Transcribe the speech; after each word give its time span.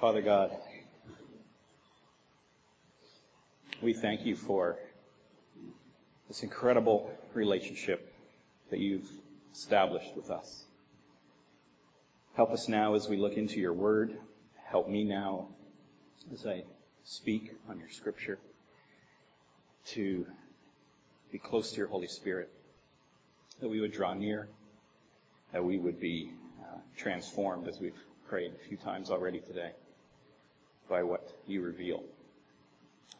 Father 0.00 0.22
God, 0.22 0.56
we 3.82 3.92
thank 3.92 4.24
you 4.24 4.34
for 4.34 4.78
this 6.26 6.42
incredible 6.42 7.10
relationship 7.34 8.10
that 8.70 8.80
you've 8.80 9.10
established 9.52 10.16
with 10.16 10.30
us. 10.30 10.64
Help 12.34 12.50
us 12.50 12.66
now 12.66 12.94
as 12.94 13.10
we 13.10 13.18
look 13.18 13.34
into 13.34 13.60
your 13.60 13.74
word. 13.74 14.16
Help 14.64 14.88
me 14.88 15.04
now 15.04 15.48
as 16.32 16.46
I 16.46 16.64
speak 17.04 17.52
on 17.68 17.78
your 17.78 17.90
scripture 17.90 18.38
to 19.88 20.24
be 21.30 21.38
close 21.38 21.72
to 21.72 21.76
your 21.76 21.88
Holy 21.88 22.08
Spirit, 22.08 22.48
that 23.60 23.68
we 23.68 23.82
would 23.82 23.92
draw 23.92 24.14
near, 24.14 24.48
that 25.52 25.62
we 25.62 25.78
would 25.78 26.00
be 26.00 26.32
uh, 26.62 26.78
transformed 26.96 27.68
as 27.68 27.80
we've 27.80 28.02
prayed 28.26 28.52
a 28.54 28.66
few 28.66 28.78
times 28.78 29.10
already 29.10 29.40
today 29.40 29.72
by 30.90 31.04
what 31.04 31.30
you 31.46 31.62
reveal. 31.62 32.02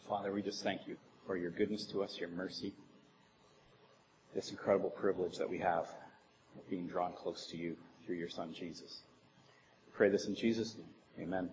Father, 0.09 0.33
we 0.33 0.43
just 0.43 0.65
thank 0.65 0.89
you 0.89 0.97
for 1.25 1.37
your 1.37 1.53
goodness 1.53 1.87
to 1.87 2.03
us, 2.03 2.19
your 2.19 2.29
mercy, 2.29 2.75
this 4.35 4.51
incredible 4.51 4.91
privilege 4.91 5.39
that 5.39 5.49
we 5.49 5.59
have 5.59 5.85
of 6.59 6.69
being 6.69 6.89
drawn 6.89 7.13
close 7.13 7.47
to 7.47 7.57
you 7.57 7.77
through 8.05 8.17
your 8.17 8.29
Son, 8.29 8.53
Jesus. 8.53 9.03
We 9.87 9.93
pray 9.97 10.09
this 10.09 10.27
in 10.27 10.35
Jesus' 10.35 10.75
name. 10.75 11.29
Amen. 11.29 11.49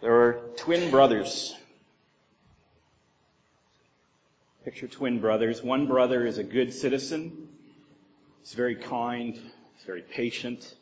There 0.00 0.14
are 0.14 0.34
twin 0.56 0.88
brothers. 0.92 1.56
Picture 4.64 4.86
twin 4.86 5.18
brothers. 5.18 5.64
One 5.64 5.86
brother 5.86 6.24
is 6.24 6.38
a 6.38 6.44
good 6.44 6.72
citizen. 6.72 7.48
He's 8.40 8.54
very 8.54 8.76
kind. 8.76 9.34
He's 9.34 9.84
very 9.84 10.02
patient. 10.02 10.76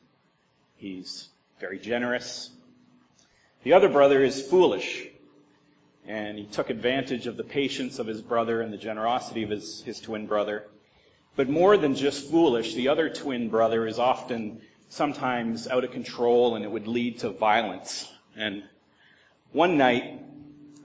He's 0.77 1.29
very 1.62 1.79
generous. 1.79 2.51
The 3.63 3.74
other 3.74 3.88
brother 3.88 4.24
is 4.24 4.43
foolish, 4.43 5.07
and 6.05 6.37
he 6.37 6.45
took 6.45 6.71
advantage 6.71 7.29
of 7.29 7.37
the 7.37 7.45
patience 7.45 8.01
of 8.01 8.09
his 8.09 8.21
brother 8.21 8.63
and 8.63 8.73
the 8.73 8.77
generosity 8.77 9.45
of 9.45 9.51
his, 9.51 9.80
his 9.85 10.01
twin 10.01 10.27
brother. 10.27 10.65
But 11.37 11.49
more 11.49 11.77
than 11.77 11.95
just 11.95 12.29
foolish, 12.29 12.74
the 12.74 12.88
other 12.88 13.09
twin 13.09 13.49
brother 13.49 13.87
is 13.87 14.01
often 14.01 14.60
sometimes 14.88 15.68
out 15.68 15.85
of 15.85 15.93
control 15.93 16.57
and 16.57 16.65
it 16.65 16.68
would 16.68 16.88
lead 16.88 17.21
to 17.21 17.30
violence. 17.30 18.10
And 18.37 18.65
one 19.52 19.79
night, 19.79 20.21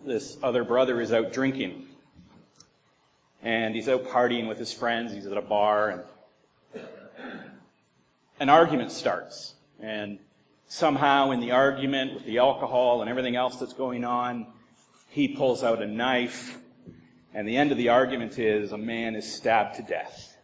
this 0.06 0.38
other 0.44 0.64
brother 0.64 1.02
is 1.02 1.12
out 1.12 1.34
drinking. 1.34 1.88
And 3.42 3.74
he's 3.74 3.90
out 3.90 4.06
partying 4.10 4.48
with 4.48 4.60
his 4.60 4.72
friends. 4.72 5.12
He's 5.12 5.26
at 5.26 5.38
a 5.38 5.42
bar 5.42 6.06
and 6.76 6.84
an 8.40 8.50
argument 8.50 8.92
starts. 8.92 9.56
And 9.80 10.20
somehow 10.68 11.32
in 11.32 11.40
the 11.40 11.52
argument 11.52 12.14
with 12.14 12.26
the 12.26 12.40
alcohol 12.40 13.02
and 13.02 13.10
everything 13.10 13.36
else 13.36 13.56
that's 13.58 13.74
going 13.74 14.04
on, 14.04 14.48
he 15.10 15.28
pulls 15.30 15.64
out 15.64 15.82
a 15.82 15.88
knife, 15.88 16.58
and 17.34 17.48
the 17.48 17.58
end 17.58 17.72
of 17.72 17.78
the 17.78 17.90
argument 17.90 18.38
is 18.38 18.72
a 18.72 18.78
man 18.78 19.16
is 19.16 19.32
stabbed 19.32 19.76
to 19.76 19.84
death. 19.84 20.36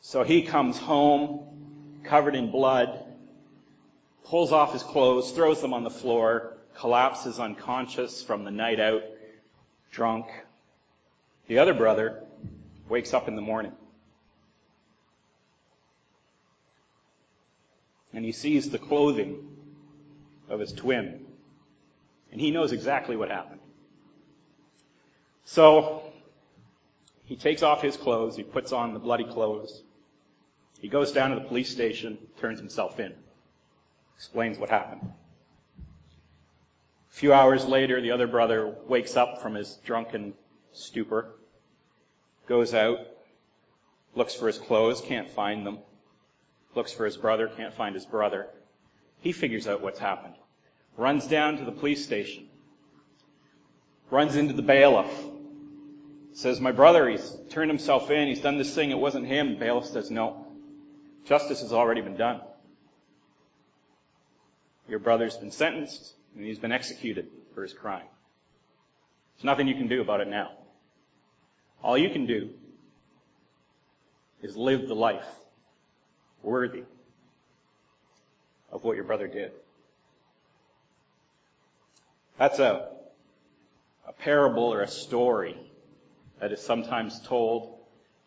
So 0.00 0.22
he 0.22 0.42
comes 0.42 0.78
home, 0.78 2.00
covered 2.04 2.36
in 2.36 2.50
blood, 2.50 3.02
pulls 4.24 4.52
off 4.52 4.72
his 4.72 4.82
clothes, 4.82 5.32
throws 5.32 5.60
them 5.60 5.72
on 5.72 5.82
the 5.82 5.90
floor, 5.90 6.58
collapses 6.76 7.40
unconscious 7.40 8.22
from 8.22 8.44
the 8.44 8.50
night 8.50 8.78
out, 8.78 9.02
drunk. 9.90 10.26
The 11.48 11.58
other 11.58 11.74
brother 11.74 12.22
wakes 12.88 13.14
up 13.14 13.28
in 13.28 13.34
the 13.34 13.42
morning. 13.42 13.72
And 18.16 18.24
he 18.24 18.32
sees 18.32 18.70
the 18.70 18.78
clothing 18.78 19.46
of 20.48 20.58
his 20.58 20.72
twin. 20.72 21.26
And 22.32 22.40
he 22.40 22.50
knows 22.50 22.72
exactly 22.72 23.14
what 23.14 23.30
happened. 23.30 23.60
So, 25.44 26.02
he 27.26 27.36
takes 27.36 27.62
off 27.62 27.82
his 27.82 27.96
clothes, 27.98 28.34
he 28.34 28.42
puts 28.42 28.72
on 28.72 28.94
the 28.94 28.98
bloody 28.98 29.24
clothes, 29.24 29.82
he 30.80 30.88
goes 30.88 31.12
down 31.12 31.30
to 31.30 31.36
the 31.36 31.44
police 31.44 31.68
station, 31.68 32.16
turns 32.40 32.58
himself 32.58 32.98
in, 32.98 33.12
explains 34.16 34.58
what 34.58 34.70
happened. 34.70 35.12
A 35.78 37.14
few 37.14 37.34
hours 37.34 37.66
later, 37.66 38.00
the 38.00 38.12
other 38.12 38.26
brother 38.26 38.74
wakes 38.88 39.14
up 39.16 39.42
from 39.42 39.54
his 39.54 39.74
drunken 39.84 40.32
stupor, 40.72 41.32
goes 42.46 42.72
out, 42.72 42.98
looks 44.14 44.34
for 44.34 44.46
his 44.46 44.58
clothes, 44.58 45.02
can't 45.02 45.28
find 45.30 45.66
them, 45.66 45.78
looks 46.76 46.92
for 46.92 47.04
his 47.04 47.16
brother, 47.16 47.48
can't 47.48 47.74
find 47.74 47.94
his 47.94 48.04
brother. 48.04 48.46
He 49.20 49.32
figures 49.32 49.66
out 49.66 49.80
what's 49.80 49.98
happened. 49.98 50.34
Runs 50.96 51.26
down 51.26 51.56
to 51.58 51.64
the 51.64 51.72
police 51.72 52.04
station. 52.04 52.48
Runs 54.10 54.36
into 54.36 54.52
the 54.52 54.62
bailiff. 54.62 55.10
Says, 56.32 56.60
my 56.60 56.72
brother, 56.72 57.08
he's 57.08 57.34
turned 57.48 57.70
himself 57.70 58.10
in, 58.10 58.28
he's 58.28 58.40
done 58.40 58.58
this 58.58 58.74
thing, 58.74 58.90
it 58.90 58.98
wasn't 58.98 59.26
him. 59.26 59.58
Bailiff 59.58 59.86
says, 59.86 60.10
no. 60.10 60.46
Justice 61.24 61.62
has 61.62 61.72
already 61.72 62.02
been 62.02 62.16
done. 62.16 62.40
Your 64.88 64.98
brother's 64.98 65.36
been 65.36 65.50
sentenced, 65.50 66.14
and 66.36 66.44
he's 66.44 66.58
been 66.58 66.72
executed 66.72 67.28
for 67.54 67.62
his 67.62 67.72
crime. 67.72 68.06
There's 69.36 69.44
nothing 69.44 69.66
you 69.66 69.74
can 69.74 69.88
do 69.88 70.02
about 70.02 70.20
it 70.20 70.28
now. 70.28 70.52
All 71.82 71.98
you 71.98 72.10
can 72.10 72.26
do 72.26 72.50
is 74.42 74.56
live 74.56 74.86
the 74.88 74.94
life 74.94 75.26
worthy 76.42 76.84
of 78.70 78.84
what 78.84 78.96
your 78.96 79.04
brother 79.04 79.28
did. 79.28 79.52
That's 82.38 82.58
a, 82.58 82.88
a 84.06 84.12
parable 84.12 84.64
or 84.64 84.82
a 84.82 84.88
story 84.88 85.56
that 86.40 86.52
is 86.52 86.60
sometimes 86.60 87.20
told 87.20 87.78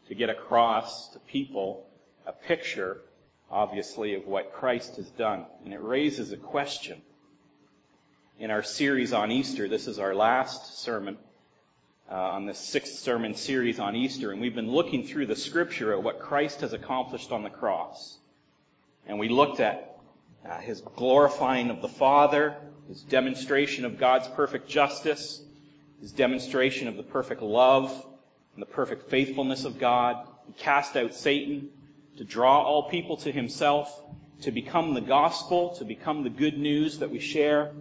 to 0.07 0.15
get 0.15 0.29
across 0.29 1.09
to 1.09 1.19
people 1.19 1.85
a 2.25 2.31
picture, 2.31 3.01
obviously, 3.51 4.15
of 4.15 4.25
what 4.25 4.53
Christ 4.53 4.95
has 4.95 5.09
done. 5.11 5.45
And 5.63 5.73
it 5.73 5.81
raises 5.81 6.31
a 6.31 6.37
question. 6.37 7.01
In 8.39 8.49
our 8.51 8.63
series 8.63 9.13
on 9.13 9.31
Easter, 9.31 9.67
this 9.67 9.87
is 9.87 9.99
our 9.99 10.15
last 10.15 10.79
sermon 10.79 11.17
uh, 12.11 12.15
on 12.15 12.45
this 12.45 12.57
sixth 12.57 12.99
sermon 12.99 13.35
series 13.35 13.79
on 13.79 13.95
Easter, 13.95 14.31
and 14.31 14.41
we've 14.41 14.55
been 14.55 14.71
looking 14.71 15.05
through 15.05 15.27
the 15.27 15.35
scripture 15.35 15.93
at 15.93 16.01
what 16.01 16.19
Christ 16.19 16.61
has 16.61 16.73
accomplished 16.73 17.31
on 17.31 17.43
the 17.43 17.49
cross. 17.49 18.17
And 19.05 19.19
we 19.19 19.29
looked 19.29 19.59
at 19.59 19.99
uh, 20.47 20.57
his 20.59 20.81
glorifying 20.81 21.69
of 21.69 21.81
the 21.81 21.87
Father, 21.87 22.55
his 22.87 23.01
demonstration 23.03 23.85
of 23.85 23.99
God's 23.99 24.27
perfect 24.29 24.67
justice, 24.67 25.43
his 26.01 26.11
demonstration 26.11 26.87
of 26.87 26.97
the 26.97 27.03
perfect 27.03 27.41
love 27.41 27.91
and 28.53 28.61
the 28.61 28.67
perfect 28.67 29.09
faithfulness 29.09 29.65
of 29.65 29.77
God. 29.77 30.27
He 30.47 30.53
cast 30.53 30.95
out 30.97 31.13
Satan 31.13 31.69
to 32.17 32.23
draw 32.23 32.63
all 32.63 32.89
people 32.89 33.17
to 33.17 33.31
himself, 33.31 34.01
to 34.41 34.51
become 34.51 34.95
the 34.95 35.01
gospel, 35.01 35.75
to 35.75 35.85
become 35.85 36.23
the 36.23 36.29
good 36.29 36.57
news 36.57 36.99
that 36.99 37.11
we 37.11 37.19
share, 37.19 37.71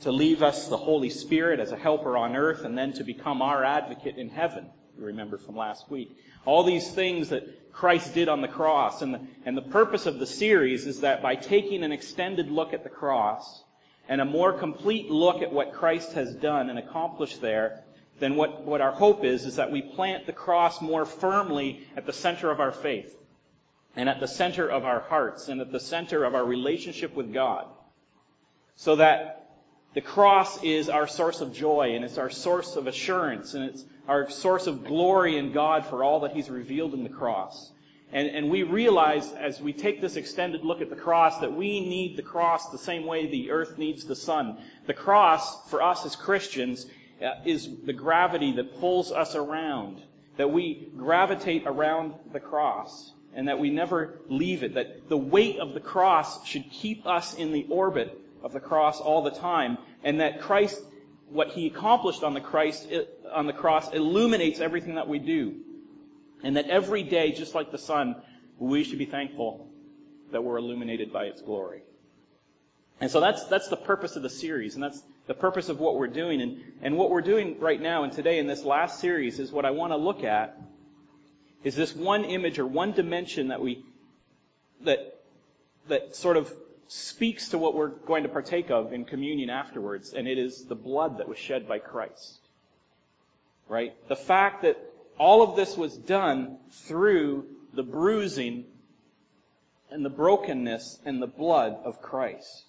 to 0.00 0.12
leave 0.12 0.42
us 0.42 0.68
the 0.68 0.76
Holy 0.76 1.10
Spirit 1.10 1.60
as 1.60 1.72
a 1.72 1.76
helper 1.76 2.16
on 2.16 2.36
earth, 2.36 2.64
and 2.64 2.76
then 2.76 2.92
to 2.94 3.04
become 3.04 3.42
our 3.42 3.64
advocate 3.64 4.16
in 4.16 4.28
heaven. 4.28 4.66
You 4.98 5.04
remember 5.04 5.38
from 5.38 5.56
last 5.56 5.90
week. 5.90 6.16
All 6.44 6.62
these 6.62 6.90
things 6.90 7.28
that 7.28 7.72
Christ 7.72 8.14
did 8.14 8.28
on 8.28 8.40
the 8.40 8.48
cross. 8.48 9.02
And 9.02 9.14
the, 9.14 9.20
and 9.44 9.56
the 9.56 9.62
purpose 9.62 10.06
of 10.06 10.18
the 10.18 10.26
series 10.26 10.86
is 10.86 11.00
that 11.00 11.22
by 11.22 11.36
taking 11.36 11.84
an 11.84 11.92
extended 11.92 12.50
look 12.50 12.72
at 12.72 12.82
the 12.82 12.90
cross 12.90 13.62
and 14.08 14.20
a 14.20 14.24
more 14.24 14.52
complete 14.52 15.10
look 15.10 15.42
at 15.42 15.52
what 15.52 15.72
Christ 15.72 16.12
has 16.14 16.34
done 16.34 16.70
and 16.70 16.78
accomplished 16.78 17.40
there, 17.40 17.84
then 18.18 18.34
what, 18.34 18.64
what 18.64 18.80
our 18.80 18.90
hope 18.90 19.24
is, 19.24 19.44
is 19.44 19.56
that 19.56 19.70
we 19.70 19.82
plant 19.82 20.26
the 20.26 20.32
cross 20.32 20.80
more 20.80 21.04
firmly 21.04 21.86
at 21.96 22.06
the 22.06 22.12
center 22.12 22.50
of 22.50 22.58
our 22.58 22.72
faith 22.72 23.14
and 23.94 24.08
at 24.08 24.18
the 24.18 24.26
center 24.26 24.68
of 24.68 24.84
our 24.84 25.00
hearts 25.00 25.48
and 25.48 25.60
at 25.60 25.70
the 25.70 25.80
center 25.80 26.24
of 26.24 26.34
our 26.34 26.44
relationship 26.44 27.14
with 27.14 27.32
God. 27.32 27.66
So 28.74 28.96
that 28.96 29.47
the 29.98 30.02
cross 30.02 30.62
is 30.62 30.88
our 30.88 31.08
source 31.08 31.40
of 31.40 31.52
joy 31.52 31.96
and 31.96 32.04
it's 32.04 32.18
our 32.18 32.30
source 32.30 32.76
of 32.76 32.86
assurance 32.86 33.54
and 33.54 33.64
it's 33.64 33.84
our 34.06 34.30
source 34.30 34.68
of 34.68 34.84
glory 34.84 35.38
in 35.38 35.50
God 35.50 35.84
for 35.84 36.04
all 36.04 36.20
that 36.20 36.30
He's 36.30 36.48
revealed 36.48 36.94
in 36.94 37.02
the 37.02 37.08
cross. 37.08 37.72
And, 38.12 38.28
and 38.28 38.48
we 38.48 38.62
realize 38.62 39.32
as 39.32 39.60
we 39.60 39.72
take 39.72 40.00
this 40.00 40.14
extended 40.14 40.64
look 40.64 40.80
at 40.80 40.88
the 40.88 40.94
cross 40.94 41.40
that 41.40 41.52
we 41.52 41.80
need 41.80 42.16
the 42.16 42.22
cross 42.22 42.70
the 42.70 42.78
same 42.78 43.06
way 43.06 43.26
the 43.26 43.50
earth 43.50 43.76
needs 43.76 44.04
the 44.04 44.14
sun. 44.14 44.58
The 44.86 44.94
cross, 44.94 45.68
for 45.68 45.82
us 45.82 46.06
as 46.06 46.14
Christians, 46.14 46.86
uh, 47.20 47.32
is 47.44 47.68
the 47.84 47.92
gravity 47.92 48.52
that 48.52 48.78
pulls 48.78 49.10
us 49.10 49.34
around. 49.34 50.00
That 50.36 50.52
we 50.52 50.92
gravitate 50.96 51.64
around 51.66 52.14
the 52.32 52.38
cross 52.38 53.14
and 53.34 53.48
that 53.48 53.58
we 53.58 53.70
never 53.70 54.20
leave 54.28 54.62
it. 54.62 54.74
That 54.74 55.08
the 55.08 55.18
weight 55.18 55.58
of 55.58 55.74
the 55.74 55.80
cross 55.80 56.46
should 56.46 56.70
keep 56.70 57.04
us 57.04 57.34
in 57.34 57.50
the 57.50 57.66
orbit 57.68 58.16
of 58.42 58.52
the 58.52 58.60
cross 58.60 59.00
all 59.00 59.22
the 59.22 59.30
time, 59.30 59.78
and 60.04 60.20
that 60.20 60.40
Christ, 60.40 60.80
what 61.30 61.48
he 61.48 61.66
accomplished 61.66 62.22
on 62.22 62.34
the 62.34 62.40
Christ, 62.40 62.88
on 63.32 63.46
the 63.46 63.52
cross 63.52 63.92
illuminates 63.92 64.60
everything 64.60 64.94
that 64.94 65.08
we 65.08 65.18
do. 65.18 65.56
And 66.42 66.56
that 66.56 66.68
every 66.68 67.02
day, 67.02 67.32
just 67.32 67.54
like 67.54 67.72
the 67.72 67.78
sun, 67.78 68.16
we 68.58 68.84
should 68.84 68.98
be 68.98 69.06
thankful 69.06 69.68
that 70.30 70.42
we're 70.42 70.58
illuminated 70.58 71.12
by 71.12 71.24
its 71.24 71.42
glory. 71.42 71.82
And 73.00 73.10
so 73.10 73.20
that's, 73.20 73.44
that's 73.44 73.68
the 73.68 73.76
purpose 73.76 74.16
of 74.16 74.22
the 74.22 74.30
series, 74.30 74.74
and 74.74 74.82
that's 74.82 75.02
the 75.26 75.34
purpose 75.34 75.68
of 75.68 75.78
what 75.78 75.96
we're 75.96 76.08
doing. 76.08 76.40
And, 76.40 76.62
and 76.82 76.96
what 76.96 77.10
we're 77.10 77.22
doing 77.22 77.58
right 77.60 77.80
now 77.80 78.04
and 78.04 78.12
today 78.12 78.38
in 78.38 78.46
this 78.46 78.64
last 78.64 79.00
series 79.00 79.38
is 79.38 79.52
what 79.52 79.64
I 79.64 79.70
want 79.70 79.92
to 79.92 79.96
look 79.96 80.24
at 80.24 80.60
is 81.64 81.74
this 81.74 81.94
one 81.94 82.24
image 82.24 82.58
or 82.58 82.66
one 82.66 82.92
dimension 82.92 83.48
that 83.48 83.60
we, 83.60 83.84
that, 84.82 85.20
that 85.88 86.14
sort 86.14 86.36
of 86.36 86.52
speaks 86.88 87.50
to 87.50 87.58
what 87.58 87.74
we're 87.74 87.88
going 87.88 88.22
to 88.22 88.28
partake 88.28 88.70
of 88.70 88.92
in 88.92 89.04
communion 89.04 89.50
afterwards, 89.50 90.14
and 90.14 90.26
it 90.26 90.38
is 90.38 90.64
the 90.64 90.74
blood 90.74 91.18
that 91.18 91.28
was 91.28 91.38
shed 91.38 91.68
by 91.68 91.78
Christ. 91.78 92.40
Right? 93.68 93.94
The 94.08 94.16
fact 94.16 94.62
that 94.62 94.78
all 95.18 95.42
of 95.42 95.54
this 95.54 95.76
was 95.76 95.96
done 95.96 96.58
through 96.70 97.46
the 97.74 97.82
bruising 97.82 98.64
and 99.90 100.04
the 100.04 100.10
brokenness 100.10 100.98
and 101.04 101.20
the 101.20 101.26
blood 101.26 101.76
of 101.84 102.00
Christ. 102.00 102.64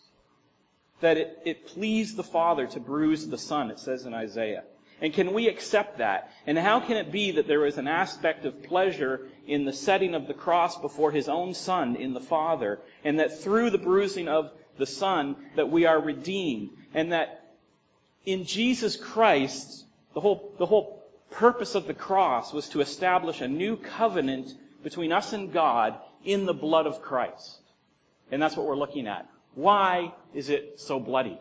That 0.99 1.17
it, 1.17 1.39
it 1.45 1.67
pleased 1.67 2.17
the 2.17 2.23
Father 2.23 2.67
to 2.67 2.79
bruise 2.79 3.27
the 3.27 3.37
Son, 3.37 3.71
it 3.71 3.79
says 3.79 4.05
in 4.05 4.13
Isaiah. 4.13 4.63
And 5.01 5.13
can 5.13 5.33
we 5.33 5.47
accept 5.47 5.99
that? 5.99 6.31
And 6.45 6.57
how 6.57 6.81
can 6.81 6.97
it 6.97 7.11
be 7.11 7.31
that 7.31 7.47
there 7.47 7.65
is 7.65 7.77
an 7.77 7.87
aspect 7.87 8.45
of 8.45 8.63
pleasure 8.63 9.29
in 9.49 9.65
the 9.65 9.73
setting 9.73 10.13
of 10.13 10.27
the 10.27 10.33
cross 10.33 10.79
before 10.79 11.11
his 11.11 11.27
own 11.27 11.53
Son 11.53 11.95
in 11.95 12.13
the 12.13 12.19
Father, 12.21 12.79
and 13.03 13.19
that 13.19 13.41
through 13.41 13.71
the 13.71 13.77
bruising 13.77 14.27
of 14.27 14.51
the 14.77 14.85
Son 14.85 15.35
that 15.55 15.69
we 15.69 15.85
are 15.85 15.99
redeemed, 15.99 16.69
and 16.93 17.11
that 17.11 17.55
in 18.25 18.45
Jesus 18.45 18.95
Christ, 18.95 19.85
the 20.13 20.21
whole, 20.21 20.53
the 20.59 20.65
whole 20.65 21.03
purpose 21.31 21.75
of 21.75 21.87
the 21.87 21.93
cross 21.93 22.53
was 22.53 22.69
to 22.69 22.81
establish 22.81 23.41
a 23.41 23.47
new 23.47 23.75
covenant 23.75 24.53
between 24.83 25.11
us 25.11 25.33
and 25.33 25.51
God 25.51 25.95
in 26.23 26.45
the 26.45 26.53
blood 26.53 26.85
of 26.85 27.01
Christ. 27.01 27.59
And 28.31 28.41
that's 28.41 28.55
what 28.55 28.67
we're 28.67 28.75
looking 28.77 29.07
at. 29.07 29.27
Why 29.55 30.13
is 30.33 30.49
it 30.49 30.79
so 30.79 30.99
bloody? 30.99 31.39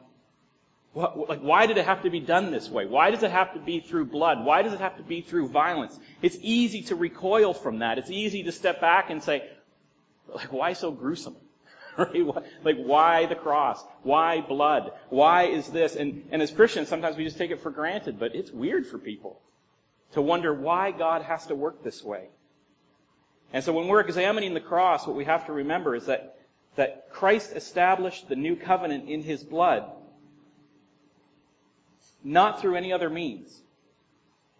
What, 0.94 1.29
like, 1.29 1.40
why 1.40 1.67
did 1.67 1.79
it 1.79 1.85
have 1.85 2.02
to 2.02 2.11
be 2.11 2.20
done 2.20 2.50
this 2.50 2.69
way? 2.69 2.87
Why 2.87 3.11
does 3.11 3.23
it 3.23 3.31
have 3.31 3.52
to 3.55 3.61
be 3.61 3.81
through 3.81 4.06
blood? 4.06 4.44
Why 4.44 4.62
does 4.62 4.73
it 4.73 4.81
have 4.81 4.96
to 4.96 5.02
be 5.02 5.20
through 5.20 5.49
violence? 5.49 5.99
It's 6.23 6.38
easy 6.40 6.82
to 6.82 6.96
recoil 6.96 7.55
from 7.55 7.81
that. 7.81 7.99
It's 7.99 8.11
easy 8.11 8.43
to 8.44 8.52
step 8.52 8.81
back 8.81 9.11
and 9.11 9.23
say, 9.23 9.49
like, 10.35 10.52
why 10.52 10.73
so 10.73 10.90
gruesome? 10.90 11.37
like, 11.99 12.76
why 12.76 13.26
the 13.26 13.35
cross? 13.35 13.85
Why 14.02 14.40
blood? 14.40 14.93
Why 15.08 15.44
is 15.44 15.69
this? 15.69 15.96
And, 15.96 16.26
and 16.31 16.40
as 16.40 16.50
Christians, 16.50 16.88
sometimes 16.88 17.17
we 17.17 17.25
just 17.25 17.38
take 17.38 17.50
it 17.50 17.61
for 17.61 17.70
granted, 17.70 18.19
but 18.19 18.35
it's 18.35 18.50
weird 18.50 18.87
for 18.87 18.99
people 18.99 19.40
to 20.12 20.23
wonder 20.23 20.55
why 20.55 20.90
God 20.90 21.23
has 21.23 21.46
to 21.46 21.55
work 21.55 21.82
this 21.82 22.02
way. 22.02 22.29
And 23.52 23.64
so 23.64 23.73
when 23.73 23.88
we're 23.88 24.00
examining 24.00 24.55
the 24.55 24.61
cross, 24.61 25.06
what 25.06 25.17
we 25.17 25.25
have 25.25 25.46
to 25.46 25.52
remember 25.52 25.94
is 25.94 26.06
that, 26.06 26.38
that 26.76 27.11
Christ 27.11 27.52
established 27.55 28.29
the 28.29 28.37
new 28.37 28.56
covenant 28.56 29.08
in 29.08 29.23
his 29.23 29.43
blood 29.43 29.90
not 32.23 32.61
through 32.61 32.76
any 32.76 32.93
other 32.93 33.11
means, 33.11 33.61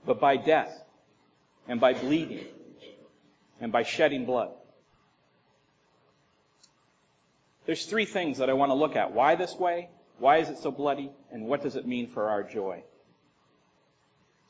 but 0.07 0.21
by 0.21 0.37
death 0.37 0.83
and 1.67 1.81
by 1.81 1.95
bleeding 1.95 2.47
and 3.61 3.73
by 3.73 3.83
shedding 3.83 4.25
blood. 4.25 4.51
There's 7.67 7.85
three 7.85 8.07
things 8.07 8.39
that 8.39 8.49
I 8.49 8.55
want 8.55 8.71
to 8.71 8.75
look 8.75 8.97
at. 8.97 9.13
Why 9.13 9.35
this 9.35 9.55
way? 9.55 9.91
Why 10.19 10.39
is 10.39 10.49
it 10.49 10.59
so 10.59 10.71
bloody? 10.71 11.11
And 11.31 11.45
what 11.47 11.63
does 11.63 11.77
it 11.77 11.87
mean 11.87 12.09
for 12.09 12.31
our 12.31 12.43
joy? 12.43 12.83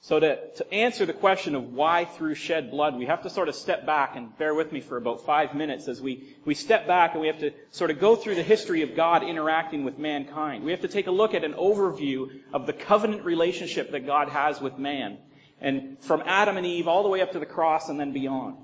So 0.00 0.20
to, 0.20 0.50
to 0.52 0.72
answer 0.72 1.06
the 1.06 1.12
question 1.12 1.54
of 1.54 1.72
why 1.72 2.04
through 2.04 2.36
shed 2.36 2.70
blood, 2.70 2.96
we 2.96 3.06
have 3.06 3.22
to 3.24 3.30
sort 3.30 3.48
of 3.48 3.54
step 3.56 3.84
back 3.84 4.14
and 4.14 4.36
bear 4.38 4.54
with 4.54 4.70
me 4.70 4.80
for 4.80 4.96
about 4.96 5.26
five 5.26 5.54
minutes 5.54 5.88
as 5.88 6.00
we, 6.00 6.36
we 6.44 6.54
step 6.54 6.86
back 6.86 7.12
and 7.12 7.20
we 7.20 7.26
have 7.26 7.40
to 7.40 7.52
sort 7.72 7.90
of 7.90 7.98
go 7.98 8.14
through 8.14 8.36
the 8.36 8.42
history 8.42 8.82
of 8.82 8.94
God 8.94 9.24
interacting 9.24 9.84
with 9.84 9.98
mankind. 9.98 10.64
We 10.64 10.70
have 10.70 10.82
to 10.82 10.88
take 10.88 11.08
a 11.08 11.10
look 11.10 11.34
at 11.34 11.42
an 11.42 11.54
overview 11.54 12.40
of 12.52 12.66
the 12.66 12.72
covenant 12.72 13.24
relationship 13.24 13.90
that 13.90 14.06
God 14.06 14.28
has 14.28 14.60
with 14.60 14.78
man. 14.78 15.18
And 15.60 15.98
from 16.00 16.22
Adam 16.24 16.56
and 16.56 16.64
Eve 16.64 16.86
all 16.86 17.02
the 17.02 17.08
way 17.08 17.20
up 17.20 17.32
to 17.32 17.40
the 17.40 17.46
cross 17.46 17.88
and 17.88 17.98
then 17.98 18.12
beyond. 18.12 18.56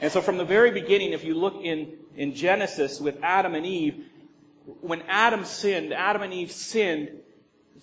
And 0.00 0.12
so 0.12 0.22
from 0.22 0.38
the 0.38 0.44
very 0.44 0.70
beginning, 0.70 1.12
if 1.12 1.24
you 1.24 1.34
look 1.34 1.56
in, 1.62 1.94
in 2.16 2.34
Genesis 2.34 3.00
with 3.00 3.18
Adam 3.22 3.54
and 3.56 3.66
Eve, 3.66 4.06
when 4.80 5.02
Adam 5.08 5.44
sinned, 5.44 5.92
Adam 5.92 6.22
and 6.22 6.32
Eve 6.32 6.52
sinned, 6.52 7.10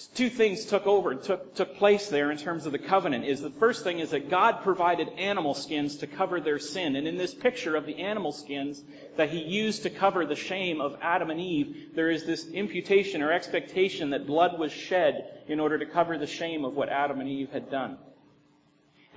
two 0.06 0.30
things 0.30 0.66
took 0.66 0.86
over, 0.86 1.16
took, 1.16 1.56
took 1.56 1.76
place 1.78 2.10
there 2.10 2.32
in 2.32 2.38
terms 2.38 2.66
of 2.66 2.72
the 2.72 2.80
covenant. 2.80 3.26
Is 3.26 3.42
the 3.42 3.50
first 3.50 3.84
thing 3.84 4.00
is 4.00 4.12
that 4.12 4.30
God 4.30 4.62
provided 4.62 5.10
animal 5.18 5.54
skins 5.54 5.98
to 5.98 6.08
cover 6.08 6.40
their 6.40 6.60
sin. 6.60 6.96
And 6.96 7.08
in 7.08 7.18
this 7.18 7.34
picture 7.34 7.76
of 7.76 7.86
the 7.86 7.96
animal 7.96 8.32
skins 8.32 8.84
that 9.16 9.30
he 9.30 9.40
used 9.40 9.84
to 9.84 9.90
cover 9.90 10.26
the 10.26 10.36
shame 10.36 10.82
of 10.82 10.98
Adam 11.02 11.32
and 11.32 11.40
Eve, 11.40 11.92
there 11.96 12.12
is 12.12 12.26
this 12.26 12.48
imputation 12.50 13.22
or 13.22 13.32
expectation 13.32 14.12
that 14.12 14.28
blood 14.28 14.60
was 14.60 14.72
shed 14.72 15.44
in 15.48 15.60
order 15.60 15.80
to 15.80 15.86
cover 15.86 16.18
the 16.18 16.28
shame 16.28 16.64
of 16.64 16.76
what 16.76 16.90
Adam 16.90 17.20
and 17.20 17.30
Eve 17.30 17.50
had 17.52 17.72
done. 17.72 17.98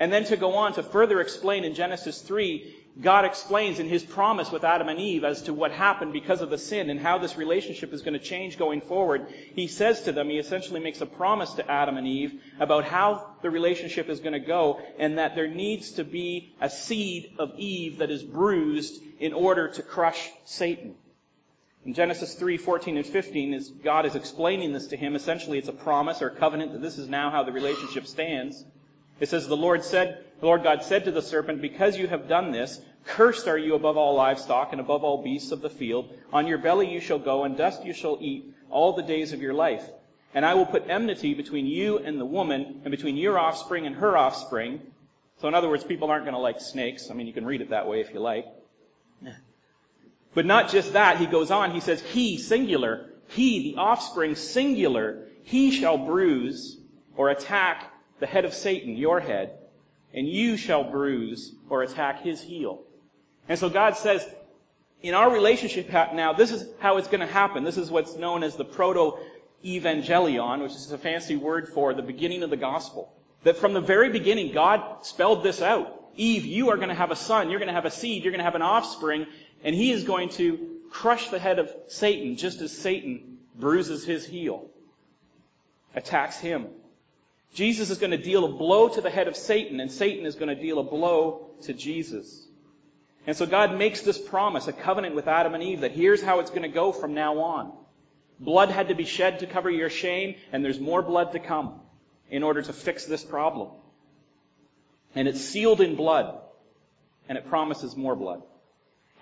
And 0.00 0.12
then 0.12 0.24
to 0.24 0.36
go 0.36 0.54
on 0.54 0.72
to 0.72 0.82
further 0.82 1.20
explain 1.20 1.62
in 1.62 1.74
Genesis 1.74 2.20
3 2.22 2.80
God 3.00 3.24
explains 3.24 3.78
in 3.78 3.88
his 3.88 4.02
promise 4.02 4.50
with 4.50 4.64
Adam 4.64 4.88
and 4.88 4.98
Eve 4.98 5.24
as 5.24 5.42
to 5.42 5.54
what 5.54 5.70
happened 5.70 6.12
because 6.12 6.42
of 6.42 6.50
the 6.50 6.58
sin 6.58 6.90
and 6.90 7.00
how 7.00 7.18
this 7.18 7.36
relationship 7.36 7.92
is 7.94 8.02
going 8.02 8.18
to 8.18 8.24
change 8.24 8.58
going 8.58 8.80
forward. 8.80 9.26
He 9.54 9.68
says 9.68 10.02
to 10.02 10.12
them, 10.12 10.28
he 10.28 10.38
essentially 10.38 10.80
makes 10.80 11.00
a 11.00 11.06
promise 11.06 11.52
to 11.54 11.70
Adam 11.70 11.96
and 11.96 12.06
Eve 12.06 12.42
about 12.58 12.84
how 12.84 13.36
the 13.42 13.50
relationship 13.50 14.08
is 14.08 14.20
going 14.20 14.34
to 14.34 14.40
go 14.40 14.80
and 14.98 15.18
that 15.18 15.34
there 15.34 15.48
needs 15.48 15.92
to 15.92 16.04
be 16.04 16.52
a 16.60 16.68
seed 16.68 17.32
of 17.38 17.52
Eve 17.56 17.98
that 17.98 18.10
is 18.10 18.22
bruised 18.22 19.00
in 19.20 19.32
order 19.32 19.68
to 19.68 19.82
crush 19.82 20.30
Satan. 20.44 20.94
In 21.86 21.94
Genesis 21.94 22.34
3, 22.34 22.58
14 22.58 22.98
and 22.98 23.06
15, 23.06 23.54
is 23.54 23.70
God 23.70 24.04
is 24.04 24.14
explaining 24.14 24.72
this 24.72 24.88
to 24.88 24.96
him, 24.96 25.14
essentially 25.14 25.58
it's 25.58 25.68
a 25.68 25.72
promise 25.72 26.20
or 26.20 26.28
covenant 26.28 26.72
that 26.72 26.82
this 26.82 26.98
is 26.98 27.08
now 27.08 27.30
how 27.30 27.44
the 27.44 27.52
relationship 27.52 28.06
stands. 28.06 28.64
It 29.20 29.28
says, 29.28 29.46
the 29.46 29.56
Lord 29.56 29.84
said, 29.84 30.24
the 30.40 30.46
Lord 30.46 30.62
God 30.62 30.82
said 30.82 31.04
to 31.04 31.12
the 31.12 31.22
serpent, 31.22 31.60
because 31.60 31.98
you 31.98 32.08
have 32.08 32.26
done 32.26 32.50
this, 32.50 32.80
cursed 33.04 33.46
are 33.46 33.58
you 33.58 33.74
above 33.74 33.96
all 33.96 34.14
livestock 34.14 34.72
and 34.72 34.80
above 34.80 35.04
all 35.04 35.22
beasts 35.22 35.52
of 35.52 35.60
the 35.60 35.70
field. 35.70 36.12
On 36.32 36.46
your 36.46 36.58
belly 36.58 36.90
you 36.90 37.00
shall 37.00 37.18
go 37.18 37.44
and 37.44 37.56
dust 37.56 37.84
you 37.84 37.92
shall 37.92 38.18
eat 38.20 38.52
all 38.70 38.94
the 38.94 39.02
days 39.02 39.32
of 39.32 39.42
your 39.42 39.52
life. 39.52 39.84
And 40.32 40.46
I 40.46 40.54
will 40.54 40.66
put 40.66 40.88
enmity 40.88 41.34
between 41.34 41.66
you 41.66 41.98
and 41.98 42.18
the 42.18 42.24
woman 42.24 42.80
and 42.84 42.90
between 42.90 43.16
your 43.16 43.38
offspring 43.38 43.86
and 43.86 43.96
her 43.96 44.16
offspring. 44.16 44.80
So 45.40 45.48
in 45.48 45.54
other 45.54 45.68
words, 45.68 45.84
people 45.84 46.10
aren't 46.10 46.24
going 46.24 46.34
to 46.34 46.40
like 46.40 46.60
snakes. 46.60 47.10
I 47.10 47.14
mean, 47.14 47.26
you 47.26 47.32
can 47.32 47.44
read 47.44 47.60
it 47.60 47.70
that 47.70 47.88
way 47.88 48.00
if 48.00 48.14
you 48.14 48.20
like. 48.20 48.46
But 50.32 50.46
not 50.46 50.70
just 50.70 50.92
that, 50.92 51.18
he 51.18 51.26
goes 51.26 51.50
on, 51.50 51.72
he 51.72 51.80
says, 51.80 52.00
he, 52.00 52.38
singular, 52.38 53.10
he, 53.28 53.72
the 53.72 53.80
offspring, 53.80 54.36
singular, 54.36 55.26
he 55.42 55.72
shall 55.72 55.98
bruise 55.98 56.78
or 57.16 57.30
attack 57.30 57.92
the 58.20 58.26
head 58.26 58.44
of 58.44 58.54
Satan, 58.54 58.96
your 58.96 59.18
head, 59.20 59.58
and 60.14 60.28
you 60.28 60.56
shall 60.56 60.84
bruise 60.84 61.52
or 61.68 61.82
attack 61.82 62.22
his 62.22 62.40
heel. 62.40 62.82
And 63.48 63.58
so 63.58 63.68
God 63.68 63.96
says, 63.96 64.26
in 65.02 65.14
our 65.14 65.32
relationship 65.32 65.90
now, 66.14 66.32
this 66.32 66.50
is 66.52 66.68
how 66.78 66.98
it's 66.98 67.08
going 67.08 67.20
to 67.20 67.26
happen. 67.26 67.64
This 67.64 67.78
is 67.78 67.90
what's 67.90 68.16
known 68.16 68.42
as 68.42 68.56
the 68.56 68.64
proto-evangelium, 68.64 70.62
which 70.62 70.72
is 70.72 70.92
a 70.92 70.98
fancy 70.98 71.36
word 71.36 71.68
for 71.68 71.94
the 71.94 72.02
beginning 72.02 72.42
of 72.42 72.50
the 72.50 72.56
gospel. 72.56 73.12
That 73.44 73.56
from 73.56 73.72
the 73.72 73.80
very 73.80 74.10
beginning, 74.10 74.52
God 74.52 75.04
spelled 75.06 75.42
this 75.42 75.62
out. 75.62 75.96
Eve, 76.16 76.44
you 76.44 76.70
are 76.70 76.76
going 76.76 76.90
to 76.90 76.94
have 76.94 77.10
a 77.10 77.16
son, 77.16 77.48
you're 77.48 77.60
going 77.60 77.68
to 77.68 77.74
have 77.74 77.86
a 77.86 77.90
seed, 77.90 78.22
you're 78.22 78.32
going 78.32 78.40
to 78.40 78.44
have 78.44 78.56
an 78.56 78.62
offspring, 78.62 79.26
and 79.64 79.74
he 79.74 79.90
is 79.90 80.04
going 80.04 80.28
to 80.30 80.80
crush 80.90 81.30
the 81.30 81.38
head 81.38 81.58
of 81.58 81.72
Satan, 81.88 82.36
just 82.36 82.60
as 82.60 82.76
Satan 82.76 83.38
bruises 83.56 84.04
his 84.04 84.26
heel, 84.26 84.66
attacks 85.94 86.36
him. 86.36 86.66
Jesus 87.52 87.90
is 87.90 87.98
going 87.98 88.12
to 88.12 88.18
deal 88.18 88.44
a 88.44 88.48
blow 88.48 88.88
to 88.88 89.00
the 89.00 89.10
head 89.10 89.28
of 89.28 89.36
Satan, 89.36 89.80
and 89.80 89.90
Satan 89.90 90.24
is 90.24 90.36
going 90.36 90.54
to 90.54 90.60
deal 90.60 90.78
a 90.78 90.84
blow 90.84 91.48
to 91.62 91.72
Jesus. 91.72 92.46
And 93.26 93.36
so 93.36 93.44
God 93.44 93.76
makes 93.76 94.02
this 94.02 94.18
promise, 94.18 94.68
a 94.68 94.72
covenant 94.72 95.14
with 95.14 95.28
Adam 95.28 95.54
and 95.54 95.62
Eve, 95.62 95.80
that 95.80 95.92
here's 95.92 96.22
how 96.22 96.40
it's 96.40 96.50
going 96.50 96.62
to 96.62 96.68
go 96.68 96.92
from 96.92 97.14
now 97.14 97.38
on. 97.40 97.72
Blood 98.38 98.70
had 98.70 98.88
to 98.88 98.94
be 98.94 99.04
shed 99.04 99.40
to 99.40 99.46
cover 99.46 99.70
your 99.70 99.90
shame, 99.90 100.36
and 100.52 100.64
there's 100.64 100.80
more 100.80 101.02
blood 101.02 101.32
to 101.32 101.38
come 101.38 101.80
in 102.30 102.42
order 102.42 102.62
to 102.62 102.72
fix 102.72 103.04
this 103.04 103.22
problem. 103.22 103.70
And 105.14 105.28
it's 105.28 105.40
sealed 105.40 105.80
in 105.80 105.96
blood, 105.96 106.40
and 107.28 107.36
it 107.36 107.48
promises 107.48 107.96
more 107.96 108.16
blood. 108.16 108.42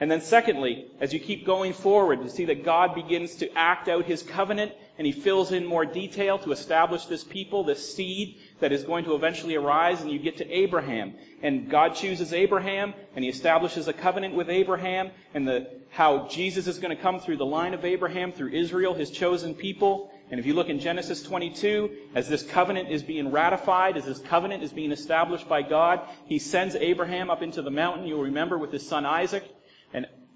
And 0.00 0.08
then 0.08 0.20
secondly, 0.20 0.86
as 1.00 1.12
you 1.12 1.18
keep 1.18 1.44
going 1.44 1.72
forward, 1.72 2.22
you 2.22 2.28
see 2.28 2.44
that 2.46 2.64
God 2.64 2.94
begins 2.94 3.34
to 3.36 3.52
act 3.58 3.88
out 3.88 4.04
his 4.04 4.22
covenant 4.22 4.72
and 4.96 5.04
he 5.04 5.12
fills 5.12 5.50
in 5.50 5.66
more 5.66 5.84
detail 5.84 6.38
to 6.40 6.52
establish 6.52 7.06
this 7.06 7.24
people, 7.24 7.64
this 7.64 7.94
seed 7.94 8.38
that 8.60 8.70
is 8.70 8.84
going 8.84 9.04
to 9.06 9.16
eventually 9.16 9.56
arise 9.56 10.00
and 10.00 10.10
you 10.10 10.20
get 10.20 10.36
to 10.36 10.48
Abraham. 10.48 11.14
And 11.42 11.68
God 11.68 11.96
chooses 11.96 12.32
Abraham 12.32 12.94
and 13.16 13.24
he 13.24 13.30
establishes 13.30 13.88
a 13.88 13.92
covenant 13.92 14.34
with 14.34 14.48
Abraham 14.48 15.10
and 15.34 15.48
the, 15.48 15.68
how 15.90 16.28
Jesus 16.28 16.68
is 16.68 16.78
going 16.78 16.96
to 16.96 17.02
come 17.02 17.18
through 17.18 17.38
the 17.38 17.46
line 17.46 17.74
of 17.74 17.84
Abraham, 17.84 18.30
through 18.30 18.50
Israel, 18.50 18.94
his 18.94 19.10
chosen 19.10 19.52
people. 19.52 20.12
And 20.30 20.38
if 20.38 20.46
you 20.46 20.54
look 20.54 20.68
in 20.68 20.78
Genesis 20.78 21.22
22, 21.22 21.90
as 22.14 22.28
this 22.28 22.44
covenant 22.44 22.90
is 22.90 23.02
being 23.02 23.32
ratified, 23.32 23.96
as 23.96 24.04
this 24.04 24.20
covenant 24.20 24.62
is 24.62 24.72
being 24.72 24.92
established 24.92 25.48
by 25.48 25.62
God, 25.62 26.02
he 26.26 26.38
sends 26.38 26.76
Abraham 26.76 27.30
up 27.30 27.42
into 27.42 27.62
the 27.62 27.70
mountain, 27.70 28.06
you'll 28.06 28.22
remember, 28.22 28.58
with 28.58 28.70
his 28.70 28.86
son 28.86 29.06
Isaac 29.06 29.44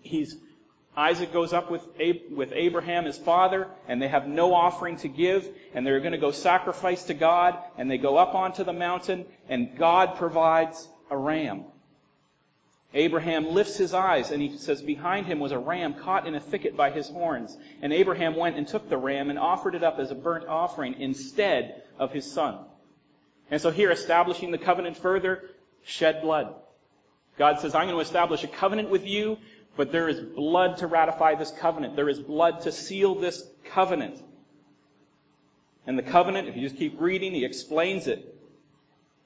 he's 0.03 0.37
Isaac 0.97 1.33
goes 1.33 1.55
up 1.55 1.71
with, 1.71 1.87
with 2.31 2.53
Abraham, 2.53 3.07
his 3.07 3.17
father, 3.17 3.69
and 3.89 4.01
they 4.01 4.09
have 4.09 4.27
no 4.27 4.53
offering 4.53 4.97
to 4.99 5.09
give, 5.09 5.49
and 5.73 5.87
they're 5.87 6.01
going 6.01 6.13
to 6.13 6.19
go 6.19 6.33
sacrifice 6.33 7.05
to 7.05 7.15
God, 7.15 7.57
and 7.79 7.91
they 7.91 7.97
go 7.97 8.19
up 8.19 8.35
onto 8.35 8.63
the 8.63 8.75
mountain, 8.75 9.25
and 9.49 9.77
God 9.79 10.17
provides 10.17 10.87
a 11.11 11.17
ram. 11.17 11.65
Abraham 12.95 13.55
lifts 13.55 13.79
his 13.79 13.95
eyes, 13.95 14.31
and 14.31 14.43
he 14.43 14.59
says, 14.59 14.83
Behind 14.83 15.25
him 15.25 15.41
was 15.41 15.53
a 15.53 15.59
ram 15.59 15.95
caught 15.95 16.27
in 16.27 16.35
a 16.35 16.41
thicket 16.41 16.77
by 16.77 16.91
his 16.91 17.09
horns. 17.09 17.57
And 17.81 17.91
Abraham 17.91 18.37
went 18.37 18.59
and 18.59 18.69
took 18.69 18.91
the 18.91 18.99
ram 18.99 19.31
and 19.31 19.39
offered 19.39 19.75
it 19.75 19.83
up 19.83 19.99
as 19.99 20.11
a 20.11 20.15
burnt 20.15 20.47
offering 20.47 21.01
instead 21.01 21.85
of 21.99 22.13
his 22.13 22.31
son. 22.31 22.59
And 23.51 23.63
so 23.63 23.71
here, 23.71 23.91
establishing 23.91 24.51
the 24.51 24.59
covenant 24.59 24.99
further, 24.99 25.43
shed 25.85 26.21
blood. 26.21 26.55
God 27.39 27.61
says, 27.61 27.75
I'm 27.75 27.87
going 27.87 27.97
to 27.97 28.03
establish 28.03 28.45
a 28.45 28.49
covenant 28.49 28.91
with 28.91 29.07
you 29.07 29.39
but 29.77 29.93
there 29.93 30.09
is 30.09 30.21
blood 30.21 30.79
to 30.79 30.87
ratify 30.87 31.35
this 31.35 31.51
covenant. 31.51 31.97
There 31.97 32.09
is 32.09 32.19
blood 32.19 32.63
to 32.63 32.73
seal 32.73 33.15
this 33.15 33.47
covenant. 33.65 34.23
And 35.87 35.99
the 35.99 36.03
covenant, 36.03 36.49
if 36.49 36.57
you 36.57 36.63
just 36.63 36.77
keep 36.77 37.01
reading, 37.01 37.33
he 37.33 37.45
explains 37.45 38.07
it. 38.07 38.37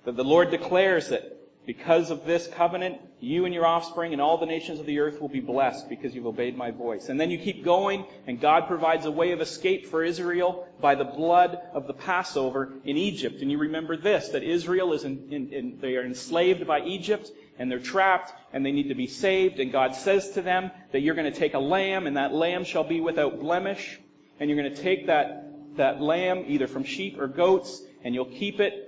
That 0.04 0.16
the 0.16 0.24
Lord 0.24 0.50
declares 0.50 1.08
that 1.08 1.36
because 1.66 2.10
of 2.10 2.24
this 2.24 2.46
covenant, 2.46 3.00
you 3.18 3.44
and 3.44 3.52
your 3.52 3.66
offspring 3.66 4.12
and 4.12 4.22
all 4.22 4.38
the 4.38 4.46
nations 4.46 4.78
of 4.78 4.86
the 4.86 5.00
earth 5.00 5.20
will 5.20 5.28
be 5.28 5.40
blessed 5.40 5.88
because 5.88 6.14
you've 6.14 6.26
obeyed 6.26 6.56
my 6.56 6.70
voice. 6.70 7.08
And 7.08 7.20
then 7.20 7.30
you 7.30 7.38
keep 7.38 7.64
going, 7.64 8.06
and 8.26 8.40
God 8.40 8.68
provides 8.68 9.04
a 9.04 9.10
way 9.10 9.32
of 9.32 9.40
escape 9.40 9.86
for 9.86 10.04
Israel 10.04 10.68
by 10.80 10.94
the 10.94 11.04
blood 11.04 11.58
of 11.74 11.88
the 11.88 11.92
Passover 11.92 12.72
in 12.84 12.96
Egypt. 12.96 13.42
And 13.42 13.50
you 13.50 13.58
remember 13.58 13.96
this, 13.96 14.28
that 14.28 14.44
Israel 14.44 14.92
is 14.92 15.04
in, 15.04 15.26
in, 15.30 15.52
in 15.52 15.78
they 15.80 15.96
are 15.96 16.04
enslaved 16.04 16.66
by 16.66 16.82
Egypt, 16.82 17.30
and 17.58 17.70
they're 17.70 17.78
trapped 17.78 18.32
and 18.52 18.64
they 18.64 18.72
need 18.72 18.88
to 18.88 18.94
be 18.94 19.06
saved. 19.06 19.58
And 19.60 19.72
God 19.72 19.94
says 19.94 20.30
to 20.32 20.42
them 20.42 20.70
that 20.92 21.00
you're 21.00 21.14
going 21.14 21.32
to 21.32 21.38
take 21.38 21.54
a 21.54 21.58
lamb 21.58 22.06
and 22.06 22.16
that 22.16 22.32
lamb 22.32 22.64
shall 22.64 22.84
be 22.84 23.00
without 23.00 23.40
blemish. 23.40 23.98
And 24.38 24.50
you're 24.50 24.60
going 24.60 24.74
to 24.74 24.82
take 24.82 25.06
that, 25.06 25.76
that 25.76 26.00
lamb 26.00 26.44
either 26.46 26.66
from 26.66 26.84
sheep 26.84 27.18
or 27.18 27.26
goats 27.26 27.82
and 28.04 28.14
you'll 28.14 28.26
keep 28.26 28.60
it. 28.60 28.85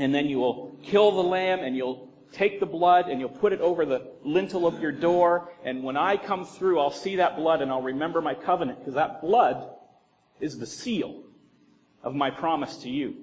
And 0.00 0.14
then 0.14 0.30
you 0.30 0.38
will 0.38 0.74
kill 0.82 1.12
the 1.12 1.22
lamb 1.22 1.58
and 1.60 1.76
you'll 1.76 2.08
take 2.32 2.58
the 2.58 2.64
blood 2.64 3.10
and 3.10 3.20
you'll 3.20 3.28
put 3.28 3.52
it 3.52 3.60
over 3.60 3.84
the 3.84 4.12
lintel 4.24 4.66
of 4.66 4.80
your 4.80 4.92
door. 4.92 5.52
And 5.62 5.82
when 5.82 5.98
I 5.98 6.16
come 6.16 6.46
through, 6.46 6.80
I'll 6.80 6.90
see 6.90 7.16
that 7.16 7.36
blood 7.36 7.60
and 7.60 7.70
I'll 7.70 7.82
remember 7.82 8.22
my 8.22 8.32
covenant 8.32 8.78
because 8.78 8.94
that 8.94 9.20
blood 9.20 9.68
is 10.40 10.58
the 10.58 10.66
seal 10.66 11.22
of 12.02 12.14
my 12.14 12.30
promise 12.30 12.78
to 12.78 12.88
you. 12.88 13.16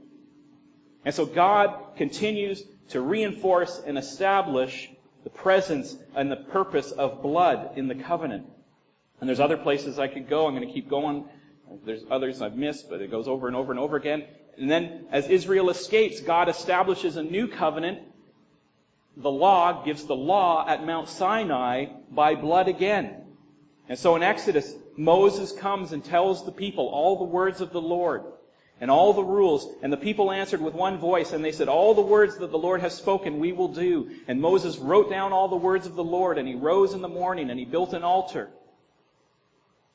And 1.03 1.15
so 1.15 1.25
God 1.25 1.95
continues 1.95 2.61
to 2.89 3.01
reinforce 3.01 3.81
and 3.83 3.97
establish 3.97 4.87
the 5.23 5.31
presence 5.31 5.97
and 6.15 6.31
the 6.31 6.35
purpose 6.35 6.91
of 6.91 7.23
blood 7.23 7.71
in 7.75 7.87
the 7.87 7.95
covenant. 7.95 8.45
And 9.19 9.27
there's 9.27 9.39
other 9.39 9.57
places 9.57 9.97
I 9.97 10.09
could 10.09 10.29
go. 10.29 10.45
I'm 10.45 10.53
going 10.53 10.67
to 10.67 10.71
keep 10.71 10.91
going. 10.91 11.25
There's 11.85 12.03
others 12.11 12.39
I've 12.39 12.55
missed, 12.55 12.87
but 12.87 13.01
it 13.01 13.09
goes 13.09 13.27
over 13.27 13.47
and 13.47 13.55
over 13.55 13.71
and 13.71 13.79
over 13.79 13.97
again. 13.97 14.25
And 14.57 14.69
then 14.69 15.05
as 15.11 15.27
Israel 15.27 15.69
escapes, 15.69 16.19
God 16.21 16.49
establishes 16.49 17.15
a 17.15 17.23
new 17.23 17.47
covenant. 17.47 17.99
The 19.15 19.31
law 19.31 19.83
gives 19.83 20.05
the 20.05 20.15
law 20.15 20.67
at 20.67 20.85
Mount 20.85 21.09
Sinai 21.09 21.85
by 22.11 22.35
blood 22.35 22.67
again. 22.67 23.23
And 23.89 23.97
so 23.97 24.15
in 24.15 24.23
Exodus, 24.23 24.73
Moses 24.95 25.51
comes 25.51 25.91
and 25.91 26.03
tells 26.03 26.45
the 26.45 26.51
people 26.51 26.87
all 26.87 27.17
the 27.17 27.23
words 27.23 27.61
of 27.61 27.71
the 27.71 27.81
Lord 27.81 28.23
and 28.79 28.91
all 28.91 29.13
the 29.13 29.23
rules. 29.23 29.67
And 29.81 29.91
the 29.91 29.97
people 29.97 30.31
answered 30.31 30.61
with 30.61 30.73
one 30.73 30.97
voice, 30.97 31.33
and 31.33 31.43
they 31.43 31.51
said, 31.51 31.67
All 31.67 31.93
the 31.93 32.01
words 32.01 32.37
that 32.37 32.51
the 32.51 32.57
Lord 32.57 32.81
has 32.81 32.95
spoken, 32.95 33.39
we 33.39 33.51
will 33.51 33.69
do. 33.69 34.09
And 34.27 34.41
Moses 34.41 34.77
wrote 34.77 35.09
down 35.09 35.33
all 35.33 35.47
the 35.47 35.55
words 35.55 35.87
of 35.87 35.95
the 35.95 36.03
Lord, 36.03 36.37
and 36.37 36.47
he 36.47 36.55
rose 36.55 36.93
in 36.93 37.01
the 37.01 37.07
morning, 37.07 37.49
and 37.49 37.59
he 37.59 37.65
built 37.65 37.93
an 37.93 38.03
altar. 38.03 38.49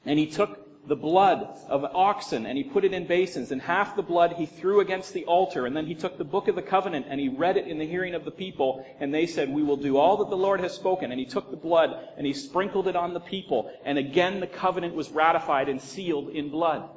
And 0.05 0.19
he 0.19 0.27
took 0.27 0.62
the 0.87 0.97
blood 0.97 1.47
of 1.69 1.85
oxen 1.85 2.45
and 2.45 2.59
he 2.59 2.65
put 2.65 2.85
it 2.85 2.93
in 2.93 3.07
basins 3.07 3.53
and 3.53 3.63
half 3.63 3.95
the 3.95 4.03
blood 4.03 4.33
he 4.33 4.47
threw 4.47 4.81
against 4.81 5.13
the 5.13 5.25
altar 5.27 5.65
and 5.65 5.77
then 5.77 5.87
he 5.87 5.95
took 5.95 6.19
the 6.19 6.25
book 6.25 6.49
of 6.49 6.57
the 6.57 6.63
covenant 6.63 7.07
and 7.09 7.21
he 7.21 7.29
read 7.29 7.57
it 7.57 7.69
in 7.69 7.79
the 7.79 7.87
hearing 7.87 8.15
of 8.15 8.25
the 8.25 8.31
people 8.33 8.85
and 8.99 9.15
they 9.15 9.27
said 9.27 9.49
we 9.49 9.63
will 9.63 9.77
do 9.77 9.97
all 9.97 10.17
that 10.17 10.29
the 10.29 10.37
lord 10.37 10.59
has 10.61 10.75
spoken 10.75 11.13
and 11.13 11.21
he 11.21 11.27
took 11.27 11.51
the 11.51 11.57
blood 11.57 12.09
and 12.17 12.27
he 12.27 12.33
sprinkled 12.33 12.89
it 12.89 12.97
on 12.97 13.15
the 13.15 13.21
people 13.21 13.73
and 13.85 13.97
again 13.97 14.41
the 14.41 14.47
covenant 14.47 14.93
was 14.95 15.09
ratified 15.11 15.69
and 15.69 15.81
sealed 15.81 16.31
in 16.31 16.51
blood 16.51 16.89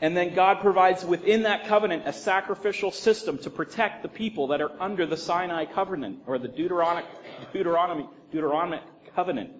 and 0.00 0.16
then 0.16 0.34
God 0.34 0.60
provides 0.60 1.04
within 1.04 1.44
that 1.44 1.66
covenant 1.66 2.02
a 2.04 2.12
sacrificial 2.12 2.90
system 2.90 3.38
to 3.38 3.50
protect 3.50 4.02
the 4.02 4.08
people 4.08 4.48
that 4.48 4.60
are 4.60 4.70
under 4.80 5.06
the 5.06 5.16
Sinai 5.16 5.64
covenant 5.64 6.18
or 6.26 6.38
the 6.38 6.48
Deuteronomic, 6.48 7.06
Deuteronomy, 7.52 8.06
Deuteronomic 8.32 8.82
covenant. 9.14 9.50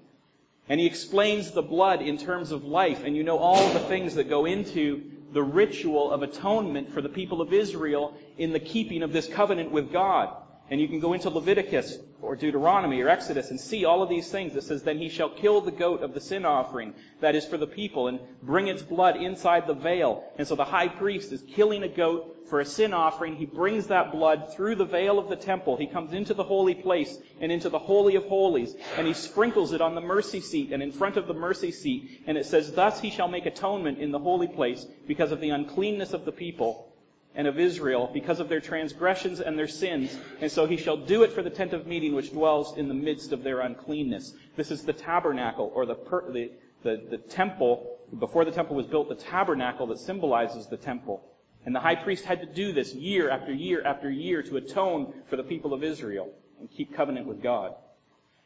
And 0.68 0.80
he 0.80 0.86
explains 0.86 1.50
the 1.50 1.62
blood 1.62 2.00
in 2.00 2.16
terms 2.16 2.50
of 2.50 2.64
life. 2.64 3.04
And 3.04 3.16
you 3.16 3.22
know 3.22 3.38
all 3.38 3.68
the 3.72 3.80
things 3.80 4.14
that 4.14 4.28
go 4.28 4.46
into 4.46 5.02
the 5.32 5.42
ritual 5.42 6.10
of 6.10 6.22
atonement 6.22 6.92
for 6.92 7.02
the 7.02 7.08
people 7.08 7.40
of 7.40 7.52
Israel 7.52 8.16
in 8.38 8.52
the 8.52 8.60
keeping 8.60 9.02
of 9.02 9.12
this 9.12 9.28
covenant 9.28 9.70
with 9.70 9.92
God. 9.92 10.34
And 10.74 10.80
you 10.80 10.88
can 10.88 10.98
go 10.98 11.12
into 11.12 11.30
Leviticus 11.30 11.98
or 12.20 12.34
Deuteronomy 12.34 13.00
or 13.00 13.08
Exodus 13.08 13.50
and 13.50 13.60
see 13.60 13.84
all 13.84 14.02
of 14.02 14.08
these 14.08 14.28
things. 14.28 14.56
It 14.56 14.64
says, 14.64 14.82
Then 14.82 14.98
he 14.98 15.08
shall 15.08 15.28
kill 15.28 15.60
the 15.60 15.70
goat 15.70 16.02
of 16.02 16.14
the 16.14 16.20
sin 16.20 16.44
offering 16.44 16.94
that 17.20 17.36
is 17.36 17.46
for 17.46 17.56
the 17.56 17.68
people 17.68 18.08
and 18.08 18.18
bring 18.42 18.66
its 18.66 18.82
blood 18.82 19.16
inside 19.16 19.68
the 19.68 19.74
veil. 19.74 20.24
And 20.36 20.48
so 20.48 20.56
the 20.56 20.64
high 20.64 20.88
priest 20.88 21.30
is 21.30 21.42
killing 21.42 21.84
a 21.84 21.88
goat 21.88 22.48
for 22.50 22.58
a 22.58 22.64
sin 22.64 22.92
offering. 22.92 23.36
He 23.36 23.46
brings 23.46 23.86
that 23.86 24.10
blood 24.10 24.52
through 24.52 24.74
the 24.74 24.84
veil 24.84 25.20
of 25.20 25.28
the 25.28 25.36
temple. 25.36 25.76
He 25.76 25.86
comes 25.86 26.12
into 26.12 26.34
the 26.34 26.42
holy 26.42 26.74
place 26.74 27.18
and 27.40 27.52
into 27.52 27.68
the 27.68 27.78
holy 27.78 28.16
of 28.16 28.24
holies 28.24 28.74
and 28.98 29.06
he 29.06 29.14
sprinkles 29.14 29.72
it 29.72 29.80
on 29.80 29.94
the 29.94 30.00
mercy 30.00 30.40
seat 30.40 30.72
and 30.72 30.82
in 30.82 30.90
front 30.90 31.16
of 31.16 31.28
the 31.28 31.34
mercy 31.34 31.70
seat. 31.70 32.24
And 32.26 32.36
it 32.36 32.46
says, 32.46 32.72
Thus 32.72 32.98
he 32.98 33.10
shall 33.10 33.28
make 33.28 33.46
atonement 33.46 34.00
in 34.00 34.10
the 34.10 34.18
holy 34.18 34.48
place 34.48 34.84
because 35.06 35.30
of 35.30 35.40
the 35.40 35.50
uncleanness 35.50 36.12
of 36.14 36.24
the 36.24 36.32
people 36.32 36.90
and 37.34 37.46
of 37.46 37.58
Israel 37.58 38.10
because 38.12 38.40
of 38.40 38.48
their 38.48 38.60
transgressions 38.60 39.40
and 39.40 39.58
their 39.58 39.68
sins, 39.68 40.16
and 40.40 40.50
so 40.50 40.66
he 40.66 40.76
shall 40.76 40.96
do 40.96 41.22
it 41.22 41.32
for 41.32 41.42
the 41.42 41.50
tent 41.50 41.72
of 41.72 41.86
meeting 41.86 42.14
which 42.14 42.32
dwells 42.32 42.76
in 42.76 42.88
the 42.88 42.94
midst 42.94 43.32
of 43.32 43.42
their 43.42 43.60
uncleanness. 43.60 44.34
This 44.56 44.70
is 44.70 44.84
the 44.84 44.92
tabernacle, 44.92 45.72
or 45.74 45.86
the, 45.86 45.94
per, 45.94 46.30
the, 46.32 46.52
the, 46.82 47.02
the 47.10 47.18
temple, 47.18 47.98
before 48.18 48.44
the 48.44 48.52
temple 48.52 48.76
was 48.76 48.86
built, 48.86 49.08
the 49.08 49.14
tabernacle 49.14 49.86
that 49.88 49.98
symbolizes 49.98 50.66
the 50.66 50.76
temple. 50.76 51.24
And 51.66 51.74
the 51.74 51.80
high 51.80 51.96
priest 51.96 52.24
had 52.24 52.40
to 52.40 52.46
do 52.46 52.72
this 52.72 52.94
year 52.94 53.30
after 53.30 53.52
year 53.52 53.82
after 53.84 54.10
year 54.10 54.42
to 54.42 54.58
atone 54.58 55.14
for 55.28 55.36
the 55.36 55.42
people 55.42 55.72
of 55.72 55.82
Israel 55.82 56.30
and 56.60 56.70
keep 56.70 56.94
covenant 56.94 57.26
with 57.26 57.42
God. 57.42 57.74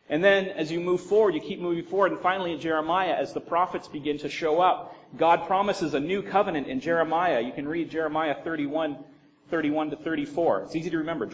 And 0.08 0.24
then 0.24 0.46
as 0.46 0.72
you 0.72 0.80
move 0.80 1.02
forward, 1.02 1.34
you 1.34 1.40
keep 1.40 1.60
moving 1.60 1.84
forward, 1.84 2.12
and 2.12 2.20
finally 2.20 2.52
in 2.52 2.60
Jeremiah, 2.60 3.14
as 3.14 3.34
the 3.34 3.40
prophets 3.40 3.88
begin 3.88 4.18
to 4.18 4.28
show 4.28 4.60
up, 4.60 4.94
God 5.16 5.46
promises 5.46 5.94
a 5.94 6.00
new 6.00 6.22
covenant 6.22 6.66
in 6.66 6.80
Jeremiah. 6.80 7.40
You 7.40 7.52
can 7.52 7.66
read 7.66 7.90
Jeremiah 7.90 8.36
31, 8.44 8.98
31 9.50 9.90
to 9.90 9.96
34. 9.96 10.62
It's 10.64 10.76
easy 10.76 10.90
to 10.90 10.98
remember. 10.98 11.26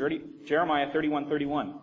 Jeremiah 0.44 0.90
31, 0.92 1.28
31. 1.28 1.74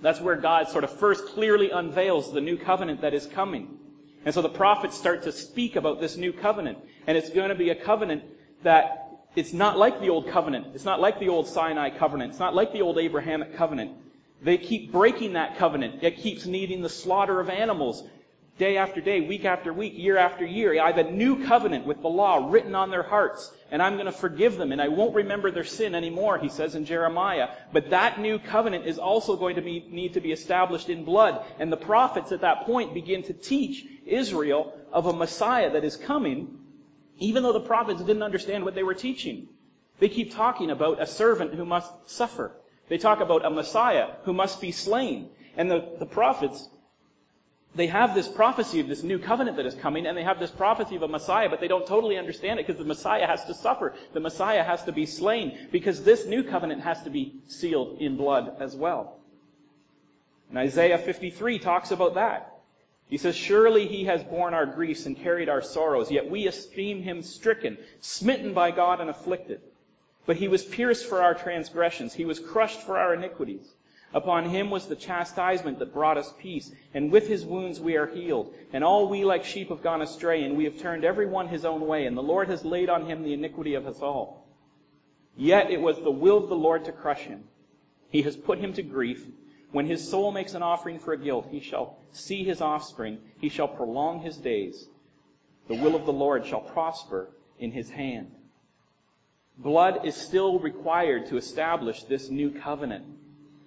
That's 0.00 0.20
where 0.20 0.36
God 0.36 0.68
sort 0.68 0.84
of 0.84 0.98
first 0.98 1.26
clearly 1.26 1.70
unveils 1.70 2.32
the 2.32 2.40
new 2.40 2.56
covenant 2.56 3.00
that 3.00 3.14
is 3.14 3.26
coming. 3.26 3.78
And 4.24 4.34
so 4.34 4.42
the 4.42 4.48
prophets 4.48 4.96
start 4.96 5.24
to 5.24 5.32
speak 5.32 5.76
about 5.76 6.00
this 6.00 6.16
new 6.16 6.32
covenant. 6.32 6.78
And 7.06 7.16
it's 7.16 7.30
going 7.30 7.48
to 7.48 7.54
be 7.54 7.70
a 7.70 7.74
covenant 7.74 8.22
that 8.62 8.98
it's 9.34 9.52
not 9.52 9.78
like 9.78 10.00
the 10.00 10.10
old 10.10 10.28
covenant. 10.28 10.68
It's 10.74 10.84
not 10.84 11.00
like 11.00 11.18
the 11.18 11.28
old 11.28 11.48
Sinai 11.48 11.90
covenant. 11.90 12.30
It's 12.30 12.40
not 12.40 12.54
like 12.54 12.72
the 12.72 12.82
old 12.82 12.98
Abrahamic 12.98 13.56
covenant. 13.56 13.92
They 14.42 14.58
keep 14.58 14.92
breaking 14.92 15.32
that 15.34 15.56
covenant. 15.56 16.02
It 16.02 16.18
keeps 16.18 16.46
needing 16.46 16.82
the 16.82 16.88
slaughter 16.88 17.40
of 17.40 17.48
animals 17.48 18.04
day 18.62 18.76
after 18.76 19.00
day, 19.00 19.20
week 19.20 19.44
after 19.44 19.72
week, 19.72 19.92
year 19.96 20.16
after 20.16 20.44
year. 20.44 20.80
I 20.80 20.92
have 20.92 21.04
a 21.04 21.10
new 21.10 21.44
covenant 21.44 21.84
with 21.84 22.00
the 22.00 22.08
law 22.08 22.48
written 22.48 22.76
on 22.76 22.92
their 22.92 23.02
hearts, 23.02 23.52
and 23.72 23.82
I'm 23.82 23.94
going 23.94 24.06
to 24.06 24.12
forgive 24.12 24.56
them, 24.56 24.70
and 24.70 24.80
I 24.80 24.86
won't 24.86 25.16
remember 25.16 25.50
their 25.50 25.64
sin 25.64 25.96
anymore, 25.96 26.38
he 26.38 26.48
says 26.48 26.76
in 26.76 26.84
Jeremiah. 26.84 27.48
But 27.72 27.90
that 27.90 28.20
new 28.20 28.38
covenant 28.38 28.86
is 28.86 29.00
also 29.00 29.36
going 29.36 29.56
to 29.56 29.62
be, 29.62 29.84
need 29.90 30.14
to 30.14 30.20
be 30.20 30.30
established 30.30 30.90
in 30.90 31.04
blood. 31.04 31.44
And 31.58 31.72
the 31.72 31.76
prophets 31.76 32.30
at 32.30 32.42
that 32.42 32.64
point 32.64 32.94
begin 32.94 33.24
to 33.24 33.32
teach 33.32 33.84
Israel 34.06 34.72
of 34.92 35.06
a 35.06 35.12
Messiah 35.12 35.72
that 35.72 35.82
is 35.82 35.96
coming, 35.96 36.56
even 37.18 37.42
though 37.42 37.52
the 37.52 37.66
prophets 37.72 38.00
didn't 38.00 38.22
understand 38.22 38.64
what 38.64 38.76
they 38.76 38.84
were 38.84 38.94
teaching. 38.94 39.48
They 39.98 40.08
keep 40.08 40.32
talking 40.32 40.70
about 40.70 41.02
a 41.02 41.06
servant 41.08 41.52
who 41.52 41.64
must 41.64 41.90
suffer. 42.06 42.52
They 42.88 42.98
talk 42.98 43.18
about 43.20 43.44
a 43.44 43.50
Messiah 43.50 44.10
who 44.22 44.32
must 44.32 44.60
be 44.60 44.70
slain. 44.70 45.30
And 45.56 45.68
the, 45.68 45.96
the 45.98 46.06
prophets, 46.06 46.68
they 47.74 47.86
have 47.86 48.14
this 48.14 48.28
prophecy 48.28 48.80
of 48.80 48.88
this 48.88 49.02
new 49.02 49.18
covenant 49.18 49.56
that 49.56 49.64
is 49.64 49.74
coming, 49.74 50.06
and 50.06 50.16
they 50.16 50.24
have 50.24 50.38
this 50.38 50.50
prophecy 50.50 50.96
of 50.96 51.02
a 51.02 51.08
Messiah, 51.08 51.48
but 51.48 51.60
they 51.60 51.68
don't 51.68 51.86
totally 51.86 52.18
understand 52.18 52.60
it 52.60 52.66
because 52.66 52.78
the 52.78 52.86
Messiah 52.86 53.26
has 53.26 53.44
to 53.46 53.54
suffer. 53.54 53.94
The 54.12 54.20
Messiah 54.20 54.62
has 54.62 54.84
to 54.84 54.92
be 54.92 55.06
slain 55.06 55.68
because 55.72 56.04
this 56.04 56.26
new 56.26 56.42
covenant 56.42 56.82
has 56.82 57.02
to 57.04 57.10
be 57.10 57.40
sealed 57.48 57.98
in 57.98 58.16
blood 58.16 58.56
as 58.60 58.76
well. 58.76 59.16
And 60.50 60.58
Isaiah 60.58 60.98
53 60.98 61.58
talks 61.60 61.92
about 61.92 62.14
that. 62.14 62.52
He 63.08 63.16
says, 63.16 63.34
Surely 63.34 63.88
he 63.88 64.04
has 64.04 64.22
borne 64.22 64.52
our 64.52 64.66
griefs 64.66 65.06
and 65.06 65.16
carried 65.16 65.48
our 65.48 65.62
sorrows, 65.62 66.10
yet 66.10 66.30
we 66.30 66.46
esteem 66.46 67.02
him 67.02 67.22
stricken, 67.22 67.78
smitten 68.00 68.52
by 68.52 68.70
God 68.70 69.00
and 69.00 69.08
afflicted. 69.08 69.62
But 70.26 70.36
he 70.36 70.48
was 70.48 70.62
pierced 70.62 71.06
for 71.06 71.22
our 71.22 71.34
transgressions. 71.34 72.12
He 72.12 72.26
was 72.26 72.38
crushed 72.38 72.82
for 72.82 72.98
our 72.98 73.14
iniquities. 73.14 73.66
Upon 74.14 74.50
him 74.50 74.70
was 74.70 74.86
the 74.86 74.96
chastisement 74.96 75.78
that 75.78 75.94
brought 75.94 76.18
us 76.18 76.34
peace, 76.38 76.70
and 76.92 77.10
with 77.10 77.26
his 77.28 77.46
wounds 77.46 77.80
we 77.80 77.96
are 77.96 78.06
healed. 78.06 78.54
And 78.72 78.84
all 78.84 79.08
we 79.08 79.24
like 79.24 79.44
sheep 79.44 79.70
have 79.70 79.82
gone 79.82 80.02
astray, 80.02 80.44
and 80.44 80.56
we 80.56 80.64
have 80.64 80.78
turned 80.78 81.04
every 81.04 81.26
one 81.26 81.48
his 81.48 81.64
own 81.64 81.86
way, 81.86 82.04
and 82.06 82.16
the 82.16 82.22
Lord 82.22 82.48
has 82.48 82.64
laid 82.64 82.90
on 82.90 83.06
him 83.06 83.22
the 83.22 83.32
iniquity 83.32 83.74
of 83.74 83.86
us 83.86 84.00
all. 84.00 84.46
Yet 85.36 85.70
it 85.70 85.80
was 85.80 85.96
the 85.98 86.10
will 86.10 86.36
of 86.36 86.50
the 86.50 86.56
Lord 86.56 86.84
to 86.84 86.92
crush 86.92 87.22
him. 87.22 87.44
He 88.10 88.22
has 88.22 88.36
put 88.36 88.58
him 88.58 88.74
to 88.74 88.82
grief. 88.82 89.26
When 89.70 89.86
his 89.86 90.06
soul 90.06 90.32
makes 90.32 90.52
an 90.52 90.62
offering 90.62 90.98
for 90.98 91.14
a 91.14 91.18
guilt, 91.18 91.48
he 91.50 91.60
shall 91.60 91.96
see 92.10 92.44
his 92.44 92.60
offspring, 92.60 93.18
he 93.40 93.48
shall 93.48 93.68
prolong 93.68 94.20
his 94.20 94.36
days. 94.36 94.86
The 95.68 95.76
will 95.76 95.94
of 95.94 96.04
the 96.04 96.12
Lord 96.12 96.44
shall 96.44 96.60
prosper 96.60 97.30
in 97.58 97.72
his 97.72 97.88
hand. 97.88 98.32
Blood 99.56 100.04
is 100.04 100.14
still 100.14 100.58
required 100.58 101.26
to 101.26 101.38
establish 101.38 102.02
this 102.02 102.28
new 102.28 102.50
covenant. 102.50 103.06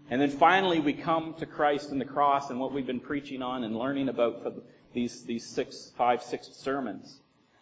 And 0.10 0.22
then 0.22 0.30
finally 0.30 0.80
we 0.80 0.94
come 0.94 1.34
to 1.36 1.46
Christ 1.46 1.90
and 1.90 2.00
the 2.00 2.06
cross 2.06 2.52
and 2.52 2.60
what 2.60 2.72
we've 2.72 2.86
been 2.86 3.00
preaching 3.00 3.42
on 3.42 3.64
and 3.64 3.76
learning 3.76 4.10
about 4.10 4.44
for 4.44 4.54
these, 4.94 5.24
these 5.24 5.46
six, 5.46 5.92
five, 5.98 6.22
six 6.22 6.50
sermons. 6.54 7.20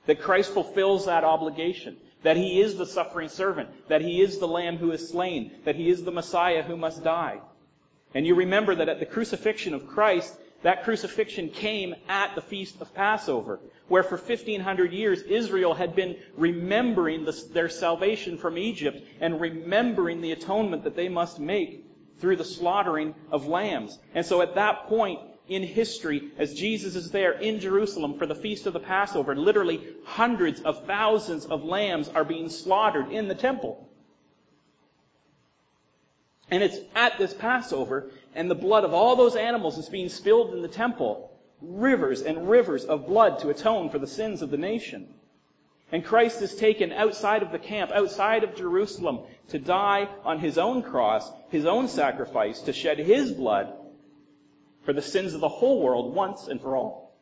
That 0.07 0.21
Christ 0.21 0.53
fulfills 0.53 1.05
that 1.05 1.23
obligation. 1.23 1.97
That 2.23 2.35
He 2.35 2.59
is 2.59 2.75
the 2.75 2.85
suffering 2.85 3.29
servant. 3.29 3.69
That 3.87 4.01
He 4.01 4.21
is 4.21 4.39
the 4.39 4.47
Lamb 4.47 4.77
who 4.77 4.91
is 4.91 5.07
slain. 5.07 5.51
That 5.63 5.75
He 5.75 5.89
is 5.89 6.03
the 6.03 6.11
Messiah 6.11 6.63
who 6.63 6.75
must 6.75 7.03
die. 7.03 7.39
And 8.13 8.27
you 8.27 8.35
remember 8.35 8.75
that 8.75 8.89
at 8.89 8.99
the 8.99 9.05
crucifixion 9.05 9.73
of 9.73 9.87
Christ, 9.87 10.35
that 10.63 10.83
crucifixion 10.83 11.49
came 11.49 11.95
at 12.07 12.35
the 12.35 12.41
feast 12.41 12.79
of 12.81 12.93
Passover, 12.93 13.59
where 13.87 14.03
for 14.03 14.17
1500 14.17 14.91
years 14.91 15.21
Israel 15.23 15.73
had 15.73 15.95
been 15.95 16.17
remembering 16.37 17.25
the, 17.25 17.31
their 17.53 17.69
salvation 17.69 18.37
from 18.37 18.57
Egypt 18.57 19.01
and 19.19 19.41
remembering 19.41 20.21
the 20.21 20.31
atonement 20.31 20.83
that 20.83 20.95
they 20.95 21.09
must 21.09 21.39
make 21.39 21.85
through 22.19 22.35
the 22.35 22.43
slaughtering 22.43 23.15
of 23.31 23.47
lambs. 23.47 23.99
And 24.13 24.25
so 24.25 24.41
at 24.41 24.55
that 24.55 24.87
point 24.87 25.19
in 25.47 25.63
history, 25.63 26.31
as 26.37 26.53
Jesus 26.53 26.95
is 26.95 27.11
there 27.11 27.33
in 27.33 27.59
Jerusalem 27.59 28.17
for 28.17 28.25
the 28.25 28.35
feast 28.35 28.65
of 28.65 28.73
the 28.73 28.79
Passover, 28.79 29.35
literally 29.35 29.95
hundreds 30.05 30.61
of 30.61 30.85
thousands 30.85 31.45
of 31.45 31.63
lambs 31.63 32.07
are 32.09 32.23
being 32.23 32.49
slaughtered 32.49 33.11
in 33.11 33.27
the 33.27 33.35
temple. 33.35 33.89
And 36.49 36.63
it's 36.63 36.77
at 36.95 37.17
this 37.17 37.33
Passover, 37.33 38.11
and 38.35 38.49
the 38.49 38.55
blood 38.55 38.83
of 38.83 38.93
all 38.93 39.15
those 39.15 39.35
animals 39.35 39.77
is 39.77 39.89
being 39.89 40.09
spilled 40.09 40.53
in 40.53 40.61
the 40.61 40.67
temple. 40.67 41.31
Rivers 41.61 42.21
and 42.21 42.49
rivers 42.49 42.85
of 42.85 43.07
blood 43.07 43.39
to 43.39 43.49
atone 43.49 43.89
for 43.89 43.99
the 43.99 44.07
sins 44.07 44.41
of 44.41 44.49
the 44.49 44.57
nation. 44.57 45.13
And 45.93 46.03
Christ 46.03 46.41
is 46.41 46.55
taken 46.55 46.91
outside 46.91 47.43
of 47.43 47.51
the 47.51 47.59
camp, 47.59 47.91
outside 47.91 48.43
of 48.43 48.55
Jerusalem, 48.55 49.19
to 49.49 49.59
die 49.59 50.09
on 50.25 50.39
his 50.39 50.57
own 50.57 50.81
cross, 50.81 51.31
his 51.49 51.67
own 51.67 51.87
sacrifice, 51.87 52.61
to 52.61 52.73
shed 52.73 52.97
his 52.97 53.31
blood 53.31 53.71
for 54.85 54.91
the 54.91 55.03
sins 55.03 55.35
of 55.35 55.39
the 55.39 55.47
whole 55.47 55.83
world 55.83 56.15
once 56.15 56.47
and 56.47 56.59
for 56.59 56.75
all. 56.75 57.15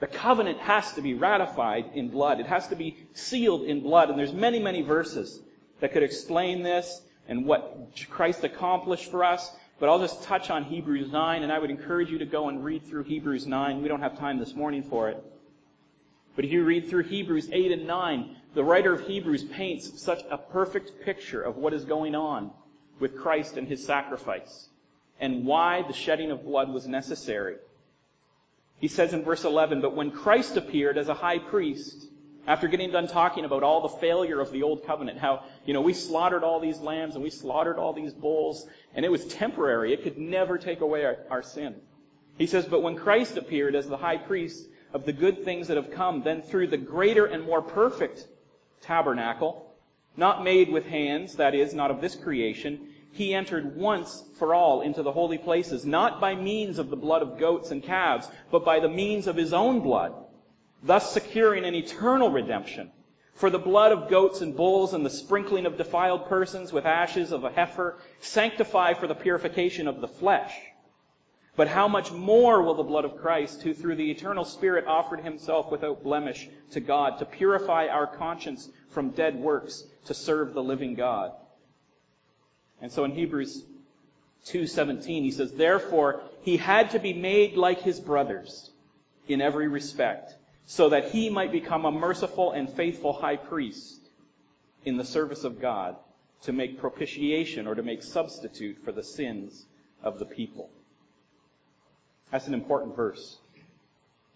The 0.00 0.06
covenant 0.06 0.60
has 0.60 0.90
to 0.94 1.02
be 1.02 1.12
ratified 1.12 1.90
in 1.94 2.08
blood. 2.08 2.40
It 2.40 2.46
has 2.46 2.66
to 2.68 2.74
be 2.74 2.96
sealed 3.12 3.64
in 3.64 3.82
blood. 3.82 4.08
And 4.08 4.18
there's 4.18 4.32
many, 4.32 4.58
many 4.58 4.80
verses 4.80 5.42
that 5.80 5.92
could 5.92 6.02
explain 6.02 6.62
this 6.62 7.02
and 7.28 7.44
what 7.44 7.90
Christ 8.08 8.44
accomplished 8.44 9.10
for 9.10 9.24
us. 9.24 9.54
But 9.78 9.90
I'll 9.90 9.98
just 9.98 10.22
touch 10.22 10.48
on 10.48 10.64
Hebrews 10.64 11.12
9, 11.12 11.42
and 11.42 11.52
I 11.52 11.58
would 11.58 11.70
encourage 11.70 12.08
you 12.08 12.18
to 12.18 12.24
go 12.24 12.48
and 12.48 12.64
read 12.64 12.82
through 12.88 13.04
Hebrews 13.04 13.46
9. 13.46 13.82
We 13.82 13.88
don't 13.88 14.00
have 14.00 14.18
time 14.18 14.38
this 14.38 14.54
morning 14.54 14.82
for 14.82 15.10
it. 15.10 15.22
But 16.34 16.44
if 16.44 16.52
you 16.52 16.64
read 16.64 16.88
through 16.88 17.04
Hebrews 17.04 17.48
8 17.52 17.72
and 17.72 17.86
9, 17.86 18.36
the 18.54 18.64
writer 18.64 18.92
of 18.92 19.06
Hebrews 19.06 19.44
paints 19.44 20.00
such 20.00 20.22
a 20.30 20.38
perfect 20.38 21.04
picture 21.04 21.42
of 21.42 21.56
what 21.56 21.74
is 21.74 21.84
going 21.84 22.14
on 22.14 22.50
with 23.00 23.16
Christ 23.16 23.56
and 23.56 23.66
his 23.66 23.84
sacrifice 23.84 24.68
and 25.20 25.44
why 25.46 25.82
the 25.82 25.92
shedding 25.92 26.30
of 26.30 26.44
blood 26.44 26.68
was 26.68 26.86
necessary. 26.88 27.56
He 28.78 28.88
says 28.88 29.12
in 29.12 29.22
verse 29.22 29.44
11, 29.44 29.80
But 29.80 29.94
when 29.94 30.10
Christ 30.10 30.56
appeared 30.56 30.98
as 30.98 31.08
a 31.08 31.14
high 31.14 31.38
priest, 31.38 32.08
after 32.46 32.66
getting 32.66 32.90
done 32.90 33.06
talking 33.06 33.44
about 33.44 33.62
all 33.62 33.82
the 33.82 33.96
failure 34.00 34.40
of 34.40 34.50
the 34.50 34.64
old 34.64 34.84
covenant, 34.84 35.18
how, 35.18 35.44
you 35.64 35.72
know, 35.72 35.80
we 35.80 35.94
slaughtered 35.94 36.42
all 36.42 36.58
these 36.58 36.80
lambs 36.80 37.14
and 37.14 37.22
we 37.22 37.30
slaughtered 37.30 37.78
all 37.78 37.92
these 37.92 38.12
bulls, 38.12 38.66
and 38.94 39.04
it 39.04 39.10
was 39.10 39.24
temporary. 39.26 39.92
It 39.92 40.02
could 40.02 40.18
never 40.18 40.58
take 40.58 40.80
away 40.80 41.04
our, 41.04 41.18
our 41.30 41.42
sin. 41.42 41.76
He 42.38 42.48
says, 42.48 42.64
But 42.64 42.82
when 42.82 42.96
Christ 42.96 43.36
appeared 43.36 43.76
as 43.76 43.88
the 43.88 43.96
high 43.96 44.16
priest, 44.16 44.66
of 44.92 45.06
the 45.06 45.12
good 45.12 45.44
things 45.44 45.68
that 45.68 45.76
have 45.76 45.90
come, 45.90 46.22
then 46.22 46.42
through 46.42 46.66
the 46.66 46.76
greater 46.76 47.26
and 47.26 47.44
more 47.44 47.62
perfect 47.62 48.26
tabernacle, 48.80 49.74
not 50.16 50.44
made 50.44 50.70
with 50.70 50.86
hands, 50.86 51.36
that 51.36 51.54
is, 51.54 51.72
not 51.72 51.90
of 51.90 52.00
this 52.00 52.14
creation, 52.14 52.88
he 53.12 53.34
entered 53.34 53.76
once 53.76 54.24
for 54.38 54.54
all 54.54 54.80
into 54.80 55.02
the 55.02 55.12
holy 55.12 55.38
places, 55.38 55.84
not 55.84 56.20
by 56.20 56.34
means 56.34 56.78
of 56.78 56.90
the 56.90 56.96
blood 56.96 57.22
of 57.22 57.38
goats 57.38 57.70
and 57.70 57.82
calves, 57.82 58.28
but 58.50 58.64
by 58.64 58.80
the 58.80 58.88
means 58.88 59.26
of 59.26 59.36
his 59.36 59.52
own 59.52 59.80
blood, 59.80 60.14
thus 60.82 61.12
securing 61.12 61.64
an 61.64 61.74
eternal 61.74 62.30
redemption. 62.30 62.90
For 63.34 63.50
the 63.50 63.58
blood 63.58 63.92
of 63.92 64.08
goats 64.08 64.40
and 64.40 64.56
bulls 64.56 64.94
and 64.94 65.04
the 65.04 65.10
sprinkling 65.10 65.66
of 65.66 65.76
defiled 65.76 66.26
persons 66.26 66.72
with 66.72 66.86
ashes 66.86 67.32
of 67.32 67.44
a 67.44 67.50
heifer 67.50 67.98
sanctify 68.20 68.94
for 68.94 69.06
the 69.06 69.14
purification 69.14 69.88
of 69.88 70.00
the 70.00 70.08
flesh. 70.08 70.54
But 71.54 71.68
how 71.68 71.86
much 71.86 72.10
more 72.10 72.62
will 72.62 72.74
the 72.74 72.82
blood 72.82 73.04
of 73.04 73.18
Christ, 73.18 73.62
who 73.62 73.74
through 73.74 73.96
the 73.96 74.10
eternal 74.10 74.44
Spirit 74.44 74.86
offered 74.86 75.20
himself 75.20 75.70
without 75.70 76.02
blemish 76.02 76.48
to 76.70 76.80
God, 76.80 77.18
to 77.18 77.26
purify 77.26 77.88
our 77.88 78.06
conscience 78.06 78.70
from 78.88 79.10
dead 79.10 79.36
works, 79.36 79.84
to 80.06 80.14
serve 80.14 80.54
the 80.54 80.62
living 80.62 80.94
God? 80.94 81.32
And 82.80 82.90
so 82.90 83.04
in 83.04 83.12
Hebrews 83.12 83.64
2.17, 84.46 85.04
he 85.22 85.30
says, 85.30 85.52
Therefore, 85.52 86.22
he 86.40 86.56
had 86.56 86.90
to 86.90 86.98
be 86.98 87.12
made 87.12 87.54
like 87.56 87.82
his 87.82 88.00
brothers 88.00 88.70
in 89.28 89.42
every 89.42 89.68
respect, 89.68 90.34
so 90.64 90.88
that 90.88 91.10
he 91.10 91.28
might 91.28 91.52
become 91.52 91.84
a 91.84 91.92
merciful 91.92 92.52
and 92.52 92.68
faithful 92.68 93.12
high 93.12 93.36
priest 93.36 94.08
in 94.84 94.96
the 94.96 95.04
service 95.04 95.44
of 95.44 95.60
God, 95.60 95.96
to 96.42 96.52
make 96.52 96.80
propitiation 96.80 97.66
or 97.66 97.74
to 97.74 97.82
make 97.82 98.02
substitute 98.02 98.78
for 98.82 98.90
the 98.90 99.04
sins 99.04 99.66
of 100.02 100.18
the 100.18 100.24
people. 100.24 100.70
That's 102.32 102.48
an 102.48 102.54
important 102.54 102.96
verse. 102.96 103.38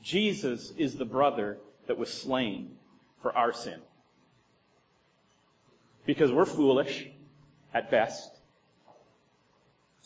Jesus 0.03 0.73
is 0.77 0.95
the 0.95 1.05
brother 1.07 1.57
that 1.87 1.99
was 1.99 2.13
slain 2.13 2.77
for 3.23 3.37
our 3.37 3.53
sin. 3.53 3.81
Because 6.05 6.31
we're 6.31 6.45
foolish 6.45 7.09
at 7.75 7.91
best. 7.91 8.31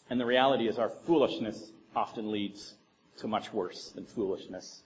And 0.09 0.18
the 0.18 0.24
reality 0.24 0.68
is 0.68 0.79
our 0.79 0.88
foolishness 0.88 1.72
often 1.94 2.31
leads 2.31 2.74
to 3.18 3.29
much 3.29 3.53
worse 3.53 3.90
than 3.90 4.07
foolishness. 4.07 4.83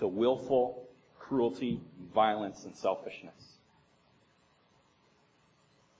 To 0.00 0.08
willful 0.08 0.84
cruelty, 1.18 1.80
violence, 2.12 2.64
and 2.64 2.74
selfishness. 2.76 3.56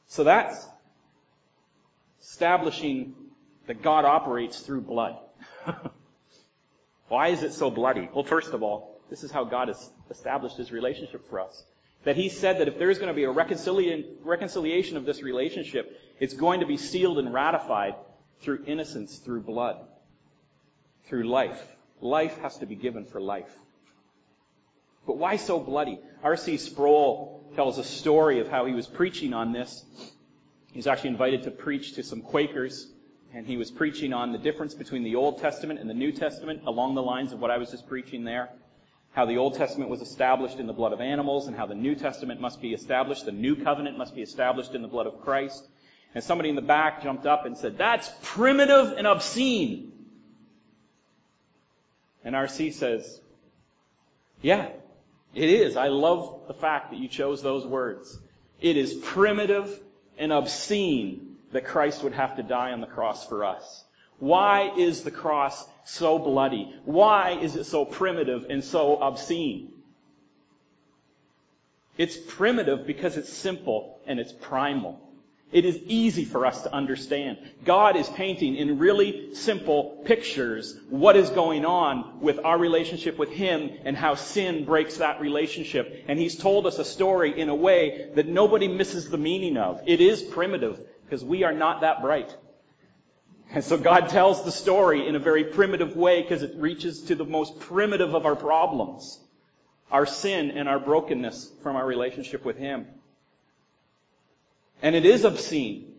So 0.09 0.25
that's 0.25 0.67
establishing 2.21 3.15
that 3.67 3.83
God 3.83 4.05
operates 4.05 4.61
through 4.61 4.81
blood. 4.81 5.19
Why 7.09 7.29
is 7.29 7.43
it 7.43 7.53
so 7.53 7.71
bloody? 7.71 8.09
Well, 8.13 8.25
first 8.25 8.53
of 8.53 8.63
all, 8.63 9.01
this 9.11 9.25
is 9.25 9.31
how 9.31 9.45
God 9.45 9.69
has 9.69 9.91
established 10.11 10.57
his 10.57 10.73
relationship 10.73 11.29
for 11.29 11.41
us. 11.41 11.65
That 12.05 12.17
he 12.17 12.29
said 12.29 12.59
that 12.59 12.69
if 12.69 12.79
there 12.79 12.91
is 12.91 12.99
going 12.99 13.09
to 13.09 13.15
be 13.15 13.25
a 13.25 13.31
reconciliation 13.31 14.97
of 14.97 15.05
this 15.05 15.23
relationship, 15.23 16.01
it's 16.21 16.35
going 16.35 16.61
to 16.61 16.67
be 16.67 16.77
sealed 16.77 17.19
and 17.19 17.33
ratified 17.33 17.95
through 18.41 18.65
innocence, 18.67 19.19
through 19.19 19.41
blood, 19.41 19.79
through 21.09 21.25
life. 21.25 21.61
Life 22.01 22.39
has 22.39 22.59
to 22.59 22.67
be 22.67 22.77
given 22.77 23.05
for 23.05 23.21
life. 23.21 23.51
But 25.07 25.17
why 25.17 25.37
so 25.37 25.59
bloody? 25.59 25.99
R.C. 26.23 26.59
Sproul 26.59 27.43
tells 27.57 27.79
a 27.79 27.85
story 27.85 28.41
of 28.41 28.49
how 28.49 28.67
he 28.67 28.75
was 28.75 28.87
preaching 28.87 29.33
on 29.33 29.53
this. 29.53 29.85
He 30.71 30.79
was 30.79 30.87
actually 30.87 31.11
invited 31.11 31.43
to 31.45 31.51
preach 31.51 31.95
to 31.95 32.03
some 32.03 32.21
Quakers 32.21 32.89
and 33.35 33.47
he 33.47 33.57
was 33.57 33.71
preaching 33.71 34.13
on 34.13 34.33
the 34.33 34.39
difference 34.39 34.75
between 34.75 35.05
the 35.05 35.17
Old 35.17 35.41
Testament 35.41 35.81
and 35.81 35.89
the 35.89 35.95
New 35.95 36.13
Testament 36.13 36.63
along 36.67 36.95
the 36.95 37.03
lines 37.03 37.33
of 37.33 37.41
what 37.41 37.51
I 37.51 37.59
was 37.59 37.71
just 37.71 37.87
preaching 37.87 38.25
there. 38.25 38.49
How 39.13 39.27
the 39.27 39.37
Old 39.37 39.55
Testament 39.55 39.91
was 39.91 40.01
established 40.01 40.59
in 40.59 40.67
the 40.67 40.73
blood 40.73 40.93
of 40.93 41.01
animals 41.01 41.47
and 41.47 41.57
how 41.57 41.67
the 41.67 41.75
New 41.75 41.95
Testament 41.95 42.41
must 42.41 42.61
be 42.61 42.73
established, 42.73 43.27
the 43.27 43.33
New 43.33 43.57
Covenant 43.57 43.99
must 43.99 44.15
be 44.15 44.23
established 44.23 44.75
in 44.75 44.83
the 44.83 44.89
blood 44.89 45.07
of 45.07 45.21
Christ. 45.23 45.67
And 46.15 46.25
somebody 46.25 46.49
in 46.49 46.57
the 46.57 46.63
back 46.63 47.03
jumped 47.03 47.27
up 47.27 47.45
and 47.45 47.57
said, 47.57 47.77
that's 47.77 48.11
primitive 48.23 48.93
and 48.97 49.07
obscene. 49.07 49.93
And 52.25 52.35
R.C. 52.35 52.71
says, 52.71 53.21
yeah, 54.41 54.69
it 55.35 55.49
is. 55.49 55.77
I 55.77 55.89
love 55.89 56.45
the 56.47 56.55
fact 56.55 56.91
that 56.91 56.99
you 56.99 57.09
chose 57.09 57.43
those 57.43 57.67
words. 57.67 58.19
It 58.61 58.77
is 58.77 58.95
primitive 58.95 59.79
and 60.17 60.33
obscene 60.33 61.28
that 61.53 61.65
Christ 61.65 62.03
would 62.03 62.13
have 62.13 62.37
to 62.37 62.43
die 62.43 62.73
on 62.73 62.81
the 62.81 62.87
cross 62.87 63.27
for 63.27 63.45
us. 63.45 63.85
Why 64.19 64.73
is 64.77 65.03
the 65.03 65.11
cross 65.11 65.67
so 65.85 66.19
bloody? 66.19 66.75
Why 66.85 67.39
is 67.41 67.57
it 67.57 67.65
so 67.65 67.85
primitive 67.85 68.47
and 68.51 68.63
so 68.63 68.97
obscene? 68.97 69.73
It's 71.97 72.17
primitive 72.17 72.87
because 72.87 73.17
it's 73.17 73.33
simple 73.33 74.01
and 74.07 74.21
it's 74.21 74.33
primal. 74.33 75.01
It 75.51 75.65
is 75.65 75.81
easy 75.87 76.27
for 76.27 76.45
us 76.45 76.63
to 76.63 76.75
understand. 76.75 77.39
God 77.65 77.97
is 77.97 78.07
painting 78.11 78.55
in 78.55 78.79
really 78.79 79.35
simple 79.35 80.03
pictures 80.05 80.79
what 80.91 81.17
is 81.17 81.31
going 81.31 81.65
on 81.65 82.21
with 82.21 82.39
our 82.45 82.59
relationship 82.59 83.19
with 83.19 83.31
Him 83.31 83.71
and 83.85 83.97
how 83.97 84.15
sin 84.15 84.67
breaks 84.67 84.99
that 84.99 85.23
relationship. 85.23 86.05
And 86.07 86.19
He's 86.19 86.37
told 86.37 86.67
us 86.67 86.79
a 86.79 86.85
story 86.85 87.41
in 87.41 87.49
a 87.49 87.55
way 87.55 88.11
that 88.15 88.29
nobody 88.29 88.69
misses 88.69 89.09
the 89.09 89.17
meaning 89.17 89.57
of. 89.57 89.81
It 89.87 90.03
is 90.03 90.23
primitive 90.23 90.81
because 91.09 91.25
we 91.25 91.45
are 91.45 91.53
not 91.53 91.81
that 91.81 92.03
bright. 92.03 92.37
And 93.51 93.65
so 93.65 93.79
God 93.79 94.11
tells 94.11 94.45
the 94.45 94.53
story 94.53 95.09
in 95.09 95.17
a 95.17 95.19
very 95.19 95.45
primitive 95.45 95.97
way 95.97 96.21
because 96.21 96.43
it 96.43 96.55
reaches 96.57 97.03
to 97.05 97.15
the 97.15 97.25
most 97.25 97.59
primitive 97.61 98.15
of 98.15 98.27
our 98.27 98.37
problems. 98.37 99.19
Our 99.91 100.05
sin 100.05 100.51
and 100.51 100.69
our 100.69 100.79
brokenness 100.79 101.51
from 101.63 101.77
our 101.77 101.87
relationship 101.87 102.45
with 102.45 102.59
Him. 102.59 102.87
And 104.83 104.95
it 104.95 105.07
is 105.07 105.25
obscene. 105.25 105.95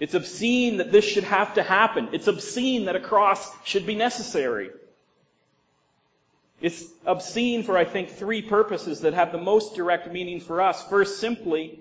It's 0.00 0.14
obscene 0.14 0.78
that 0.78 0.90
this 0.90 1.04
should 1.04 1.24
have 1.24 1.54
to 1.54 1.62
happen. 1.62 2.08
It's 2.12 2.26
obscene 2.26 2.86
that 2.86 2.96
a 2.96 3.00
cross 3.00 3.48
should 3.64 3.86
be 3.86 3.94
necessary. 3.94 4.70
It's 6.60 6.84
obscene 7.06 7.62
for, 7.62 7.78
I 7.78 7.84
think, 7.84 8.10
three 8.10 8.42
purposes 8.42 9.02
that 9.02 9.14
have 9.14 9.30
the 9.30 9.38
most 9.38 9.76
direct 9.76 10.12
meaning 10.12 10.40
for 10.40 10.60
us. 10.60 10.82
First, 10.88 11.20
simply 11.20 11.80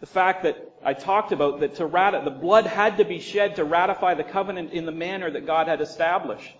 the 0.00 0.06
fact 0.06 0.42
that 0.42 0.74
I 0.84 0.92
talked 0.94 1.32
about 1.32 1.60
that 1.60 1.76
to 1.76 1.86
rat- 1.86 2.24
the 2.24 2.30
blood 2.30 2.66
had 2.66 2.98
to 2.98 3.04
be 3.04 3.18
shed 3.18 3.56
to 3.56 3.64
ratify 3.64 4.14
the 4.14 4.24
covenant 4.24 4.72
in 4.72 4.86
the 4.86 4.92
manner 4.92 5.30
that 5.30 5.46
God 5.46 5.68
had 5.68 5.80
established. 5.80 6.54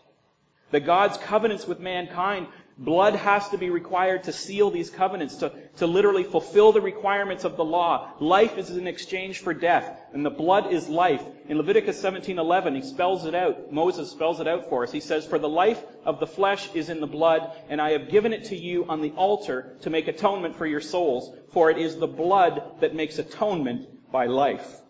That 0.70 0.86
God's 0.86 1.18
covenants 1.18 1.66
with 1.66 1.78
mankind 1.78 2.48
Blood 2.78 3.14
has 3.14 3.48
to 3.48 3.56
be 3.56 3.70
required 3.70 4.24
to 4.24 4.32
seal 4.34 4.70
these 4.70 4.90
covenants, 4.90 5.36
to, 5.36 5.50
to 5.78 5.86
literally 5.86 6.24
fulfill 6.24 6.72
the 6.72 6.80
requirements 6.82 7.44
of 7.44 7.56
the 7.56 7.64
law. 7.64 8.10
Life 8.20 8.58
is 8.58 8.68
in 8.68 8.86
exchange 8.86 9.38
for 9.38 9.54
death, 9.54 9.98
and 10.12 10.22
the 10.22 10.30
blood 10.30 10.70
is 10.70 10.86
life. 10.86 11.22
In 11.48 11.56
Leviticus 11.56 11.98
17:11, 11.98 12.74
he 12.74 12.82
spells 12.82 13.24
it 13.24 13.34
out. 13.34 13.72
Moses 13.72 14.10
spells 14.10 14.40
it 14.40 14.46
out 14.46 14.68
for 14.68 14.82
us. 14.82 14.92
He 14.92 15.00
says, 15.00 15.26
"For 15.26 15.38
the 15.38 15.48
life 15.48 15.82
of 16.04 16.20
the 16.20 16.26
flesh 16.26 16.68
is 16.74 16.90
in 16.90 17.00
the 17.00 17.06
blood, 17.06 17.50
and 17.70 17.80
I 17.80 17.92
have 17.92 18.10
given 18.10 18.34
it 18.34 18.44
to 18.46 18.56
you 18.56 18.84
on 18.90 19.00
the 19.00 19.12
altar 19.12 19.74
to 19.80 19.88
make 19.88 20.06
atonement 20.06 20.54
for 20.54 20.66
your 20.66 20.82
souls, 20.82 21.34
for 21.52 21.70
it 21.70 21.78
is 21.78 21.96
the 21.96 22.06
blood 22.06 22.62
that 22.80 22.94
makes 22.94 23.18
atonement 23.18 23.88
by 24.12 24.26
life." 24.26 24.82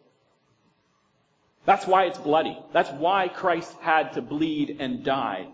That's 1.67 1.87
why 1.87 2.07
it's 2.07 2.19
bloody. 2.19 2.59
That's 2.73 2.91
why 2.91 3.29
Christ 3.29 3.77
had 3.81 4.13
to 4.15 4.23
bleed 4.23 4.79
and 4.81 5.05
die. 5.05 5.47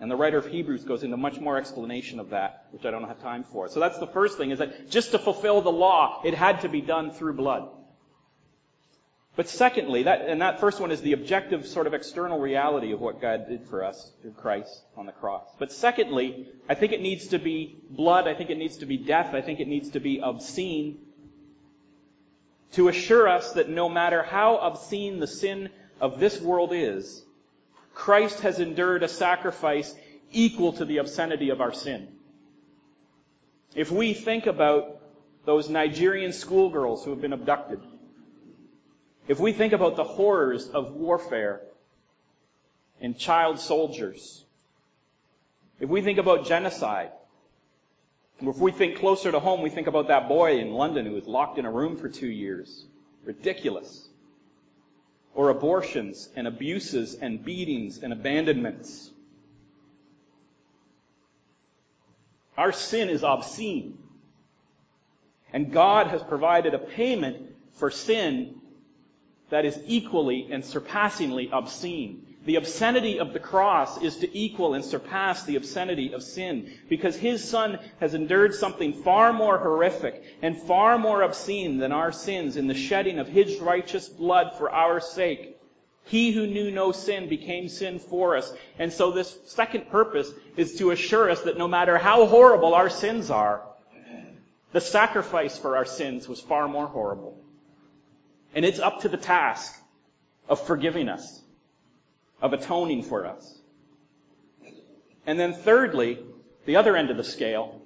And 0.00 0.10
the 0.10 0.16
writer 0.16 0.38
of 0.38 0.46
Hebrews 0.46 0.84
goes 0.84 1.02
into 1.02 1.16
much 1.16 1.40
more 1.40 1.56
explanation 1.56 2.20
of 2.20 2.30
that, 2.30 2.66
which 2.70 2.84
I 2.84 2.90
don't 2.90 3.08
have 3.08 3.20
time 3.20 3.44
for. 3.44 3.68
So 3.68 3.80
that's 3.80 3.98
the 3.98 4.06
first 4.06 4.38
thing, 4.38 4.50
is 4.52 4.60
that 4.60 4.90
just 4.90 5.10
to 5.10 5.18
fulfill 5.18 5.60
the 5.60 5.72
law, 5.72 6.22
it 6.24 6.34
had 6.34 6.60
to 6.60 6.68
be 6.68 6.80
done 6.80 7.10
through 7.10 7.34
blood. 7.34 7.68
But 9.34 9.48
secondly, 9.48 10.02
that, 10.04 10.22
and 10.22 10.40
that 10.42 10.58
first 10.58 10.80
one 10.80 10.90
is 10.90 11.00
the 11.00 11.12
objective 11.12 11.64
sort 11.66 11.86
of 11.86 11.94
external 11.94 12.40
reality 12.40 12.92
of 12.92 13.00
what 13.00 13.20
God 13.20 13.48
did 13.48 13.64
for 13.66 13.84
us 13.84 14.12
through 14.20 14.32
Christ 14.32 14.82
on 14.96 15.06
the 15.06 15.12
cross. 15.12 15.46
But 15.60 15.72
secondly, 15.72 16.48
I 16.68 16.74
think 16.74 16.92
it 16.92 17.00
needs 17.00 17.28
to 17.28 17.38
be 17.38 17.76
blood, 17.88 18.26
I 18.26 18.34
think 18.34 18.50
it 18.50 18.58
needs 18.58 18.78
to 18.78 18.86
be 18.86 18.96
death, 18.96 19.34
I 19.34 19.40
think 19.40 19.60
it 19.60 19.68
needs 19.68 19.90
to 19.90 20.00
be 20.00 20.20
obscene 20.20 20.98
to 22.72 22.88
assure 22.88 23.28
us 23.28 23.52
that 23.52 23.68
no 23.68 23.88
matter 23.88 24.22
how 24.22 24.56
obscene 24.58 25.20
the 25.20 25.26
sin 25.26 25.70
of 26.00 26.20
this 26.20 26.40
world 26.40 26.72
is, 26.72 27.24
Christ 27.98 28.40
has 28.40 28.60
endured 28.60 29.02
a 29.02 29.08
sacrifice 29.08 29.92
equal 30.30 30.72
to 30.74 30.84
the 30.84 30.98
obscenity 30.98 31.50
of 31.50 31.60
our 31.60 31.72
sin. 31.72 32.06
If 33.74 33.90
we 33.90 34.14
think 34.14 34.46
about 34.46 35.02
those 35.44 35.68
Nigerian 35.68 36.32
schoolgirls 36.32 37.04
who 37.04 37.10
have 37.10 37.20
been 37.20 37.32
abducted, 37.32 37.80
if 39.26 39.40
we 39.40 39.52
think 39.52 39.72
about 39.72 39.96
the 39.96 40.04
horrors 40.04 40.68
of 40.68 40.92
warfare 40.92 41.60
and 43.00 43.18
child 43.18 43.58
soldiers, 43.58 44.44
if 45.80 45.88
we 45.88 46.00
think 46.00 46.18
about 46.18 46.46
genocide, 46.46 47.10
if 48.40 48.58
we 48.58 48.70
think 48.70 49.00
closer 49.00 49.32
to 49.32 49.40
home, 49.40 49.60
we 49.60 49.70
think 49.70 49.88
about 49.88 50.06
that 50.06 50.28
boy 50.28 50.60
in 50.60 50.70
London 50.70 51.04
who 51.04 51.14
was 51.14 51.26
locked 51.26 51.58
in 51.58 51.66
a 51.66 51.70
room 51.70 51.96
for 51.96 52.08
two 52.08 52.30
years. 52.30 52.86
Ridiculous 53.24 54.07
or 55.38 55.50
abortions 55.50 56.28
and 56.34 56.48
abuses 56.48 57.14
and 57.14 57.44
beatings 57.44 58.02
and 58.02 58.12
abandonments. 58.12 59.08
Our 62.56 62.72
sin 62.72 63.08
is 63.08 63.22
obscene. 63.22 63.98
And 65.52 65.72
God 65.72 66.08
has 66.08 66.24
provided 66.24 66.74
a 66.74 66.78
payment 66.80 67.54
for 67.74 67.88
sin 67.88 68.56
that 69.50 69.64
is 69.64 69.78
equally 69.86 70.48
and 70.50 70.64
surpassingly 70.64 71.50
obscene. 71.52 72.27
The 72.44 72.56
obscenity 72.56 73.18
of 73.18 73.32
the 73.32 73.40
cross 73.40 74.00
is 74.00 74.16
to 74.18 74.38
equal 74.38 74.74
and 74.74 74.84
surpass 74.84 75.42
the 75.42 75.56
obscenity 75.56 76.12
of 76.12 76.22
sin 76.22 76.72
because 76.88 77.16
his 77.16 77.46
son 77.46 77.78
has 78.00 78.14
endured 78.14 78.54
something 78.54 78.92
far 79.02 79.32
more 79.32 79.58
horrific 79.58 80.22
and 80.40 80.60
far 80.62 80.98
more 80.98 81.22
obscene 81.22 81.78
than 81.78 81.92
our 81.92 82.12
sins 82.12 82.56
in 82.56 82.66
the 82.66 82.74
shedding 82.74 83.18
of 83.18 83.28
his 83.28 83.58
righteous 83.58 84.08
blood 84.08 84.52
for 84.56 84.70
our 84.70 85.00
sake. 85.00 85.56
He 86.04 86.32
who 86.32 86.46
knew 86.46 86.70
no 86.70 86.90
sin 86.92 87.28
became 87.28 87.68
sin 87.68 87.98
for 87.98 88.36
us. 88.36 88.50
And 88.78 88.90
so 88.90 89.10
this 89.10 89.36
second 89.46 89.90
purpose 89.90 90.32
is 90.56 90.76
to 90.76 90.92
assure 90.92 91.28
us 91.28 91.42
that 91.42 91.58
no 91.58 91.68
matter 91.68 91.98
how 91.98 92.24
horrible 92.24 92.72
our 92.72 92.88
sins 92.88 93.30
are, 93.30 93.62
the 94.72 94.80
sacrifice 94.80 95.58
for 95.58 95.76
our 95.76 95.84
sins 95.84 96.28
was 96.28 96.40
far 96.40 96.66
more 96.66 96.86
horrible. 96.86 97.38
And 98.54 98.64
it's 98.64 98.78
up 98.78 99.00
to 99.00 99.08
the 99.08 99.18
task 99.18 99.78
of 100.48 100.66
forgiving 100.66 101.10
us 101.10 101.42
of 102.40 102.52
atoning 102.52 103.02
for 103.02 103.26
us. 103.26 103.58
And 105.26 105.38
then 105.38 105.52
thirdly, 105.52 106.18
the 106.64 106.76
other 106.76 106.96
end 106.96 107.10
of 107.10 107.16
the 107.16 107.24
scale, 107.24 107.82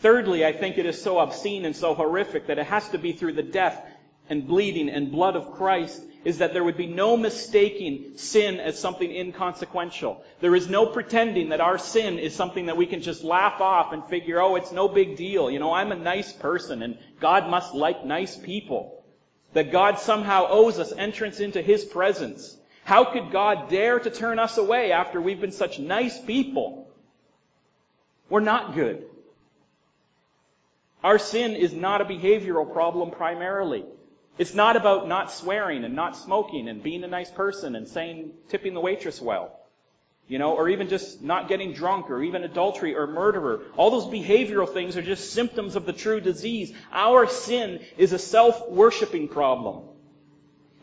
thirdly, 0.00 0.44
I 0.44 0.52
think 0.52 0.78
it 0.78 0.86
is 0.86 1.00
so 1.00 1.18
obscene 1.18 1.64
and 1.64 1.76
so 1.76 1.94
horrific 1.94 2.46
that 2.46 2.58
it 2.58 2.66
has 2.66 2.88
to 2.90 2.98
be 2.98 3.12
through 3.12 3.34
the 3.34 3.42
death 3.42 3.80
and 4.28 4.46
bleeding 4.46 4.88
and 4.88 5.10
blood 5.10 5.36
of 5.36 5.52
Christ 5.52 6.02
is 6.24 6.38
that 6.38 6.52
there 6.52 6.64
would 6.64 6.76
be 6.76 6.86
no 6.86 7.16
mistaking 7.16 8.16
sin 8.16 8.60
as 8.60 8.78
something 8.78 9.10
inconsequential. 9.10 10.22
There 10.40 10.54
is 10.54 10.68
no 10.68 10.86
pretending 10.86 11.50
that 11.50 11.60
our 11.60 11.78
sin 11.78 12.18
is 12.18 12.34
something 12.34 12.66
that 12.66 12.76
we 12.76 12.86
can 12.86 13.00
just 13.00 13.24
laugh 13.24 13.60
off 13.60 13.92
and 13.92 14.04
figure, 14.04 14.40
oh, 14.40 14.56
it's 14.56 14.72
no 14.72 14.88
big 14.88 15.16
deal. 15.16 15.50
You 15.50 15.58
know, 15.58 15.72
I'm 15.72 15.92
a 15.92 15.96
nice 15.96 16.32
person 16.32 16.82
and 16.82 16.98
God 17.20 17.48
must 17.48 17.74
like 17.74 18.04
nice 18.04 18.36
people. 18.36 19.04
That 19.54 19.72
God 19.72 19.98
somehow 19.98 20.46
owes 20.50 20.78
us 20.78 20.92
entrance 20.92 21.40
into 21.40 21.62
His 21.62 21.84
presence. 21.84 22.56
How 22.88 23.04
could 23.04 23.30
God 23.30 23.68
dare 23.68 23.98
to 23.98 24.08
turn 24.08 24.38
us 24.38 24.56
away 24.56 24.92
after 24.92 25.20
we've 25.20 25.42
been 25.42 25.52
such 25.52 25.78
nice 25.78 26.18
people? 26.18 26.88
We're 28.30 28.40
not 28.40 28.74
good. 28.74 29.04
Our 31.04 31.18
sin 31.18 31.52
is 31.52 31.74
not 31.74 32.00
a 32.00 32.06
behavioral 32.06 32.72
problem 32.72 33.10
primarily. 33.10 33.84
It's 34.38 34.54
not 34.54 34.74
about 34.74 35.06
not 35.06 35.30
swearing 35.30 35.84
and 35.84 35.94
not 35.94 36.16
smoking 36.16 36.66
and 36.66 36.82
being 36.82 37.04
a 37.04 37.08
nice 37.08 37.30
person 37.30 37.76
and 37.76 37.86
saying, 37.86 38.30
tipping 38.48 38.72
the 38.72 38.80
waitress 38.80 39.20
well. 39.20 39.60
You 40.26 40.38
know, 40.38 40.54
or 40.54 40.70
even 40.70 40.88
just 40.88 41.20
not 41.20 41.46
getting 41.46 41.74
drunk 41.74 42.08
or 42.08 42.22
even 42.22 42.42
adultery 42.42 42.96
or 42.96 43.06
murderer. 43.06 43.64
All 43.76 43.90
those 43.90 44.06
behavioral 44.06 44.72
things 44.72 44.96
are 44.96 45.02
just 45.02 45.34
symptoms 45.34 45.76
of 45.76 45.84
the 45.84 45.92
true 45.92 46.22
disease. 46.22 46.72
Our 46.90 47.28
sin 47.28 47.80
is 47.98 48.14
a 48.14 48.18
self-worshipping 48.18 49.28
problem. 49.28 49.87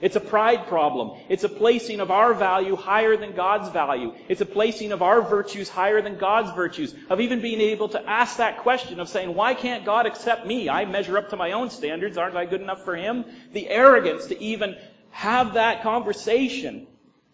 It's 0.01 0.17
a 0.17 0.21
pride 0.21 0.67
problem. 0.67 1.17
It's 1.29 1.45
a 1.45 1.49
placing 1.49 2.01
of 2.01 2.11
our 2.11 2.33
value 2.33 2.75
higher 2.75 3.15
than 3.15 3.33
God's 3.33 3.69
value. 3.69 4.13
It's 4.27 4.41
a 4.41 4.45
placing 4.45 4.91
of 4.91 5.01
our 5.01 5.21
virtues 5.21 5.69
higher 5.69 6.01
than 6.01 6.17
God's 6.17 6.51
virtues. 6.51 6.93
Of 7.09 7.21
even 7.21 7.41
being 7.41 7.61
able 7.61 7.87
to 7.89 8.09
ask 8.09 8.37
that 8.37 8.57
question 8.57 8.99
of 8.99 9.07
saying, 9.07 9.33
why 9.33 9.53
can't 9.53 9.85
God 9.85 10.05
accept 10.05 10.45
me? 10.45 10.67
I 10.67 10.83
measure 10.83 11.17
up 11.17 11.29
to 11.29 11.37
my 11.37 11.53
own 11.53 11.69
standards. 11.69 12.17
Aren't 12.17 12.35
I 12.35 12.45
good 12.45 12.61
enough 12.61 12.83
for 12.83 12.95
Him? 12.95 13.23
The 13.53 13.69
arrogance 13.69 14.25
to 14.27 14.41
even 14.41 14.75
have 15.11 15.53
that 15.53 15.81
conversation. 15.81 16.87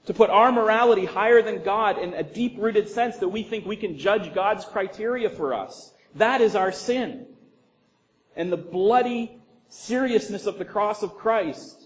To 0.06 0.14
put 0.14 0.30
our 0.30 0.52
morality 0.52 1.06
higher 1.06 1.42
than 1.42 1.64
God 1.64 1.98
in 1.98 2.14
a 2.14 2.24
deep 2.24 2.56
rooted 2.60 2.90
sense 2.90 3.18
that 3.18 3.30
we 3.30 3.42
think 3.42 3.66
we 3.66 3.76
can 3.76 3.98
judge 3.98 4.34
God's 4.36 4.66
criteria 4.66 5.32
for 5.32 5.56
us. 5.56 5.92
That 6.16 6.42
is 6.42 6.56
our 6.56 6.72
sin. 6.72 7.26
And 8.36 8.52
the 8.52 8.58
bloody 8.58 9.40
seriousness 9.70 10.46
of 10.46 10.60
the 10.60 10.66
cross 10.66 11.02
of 11.02 11.16
Christ 11.16 11.81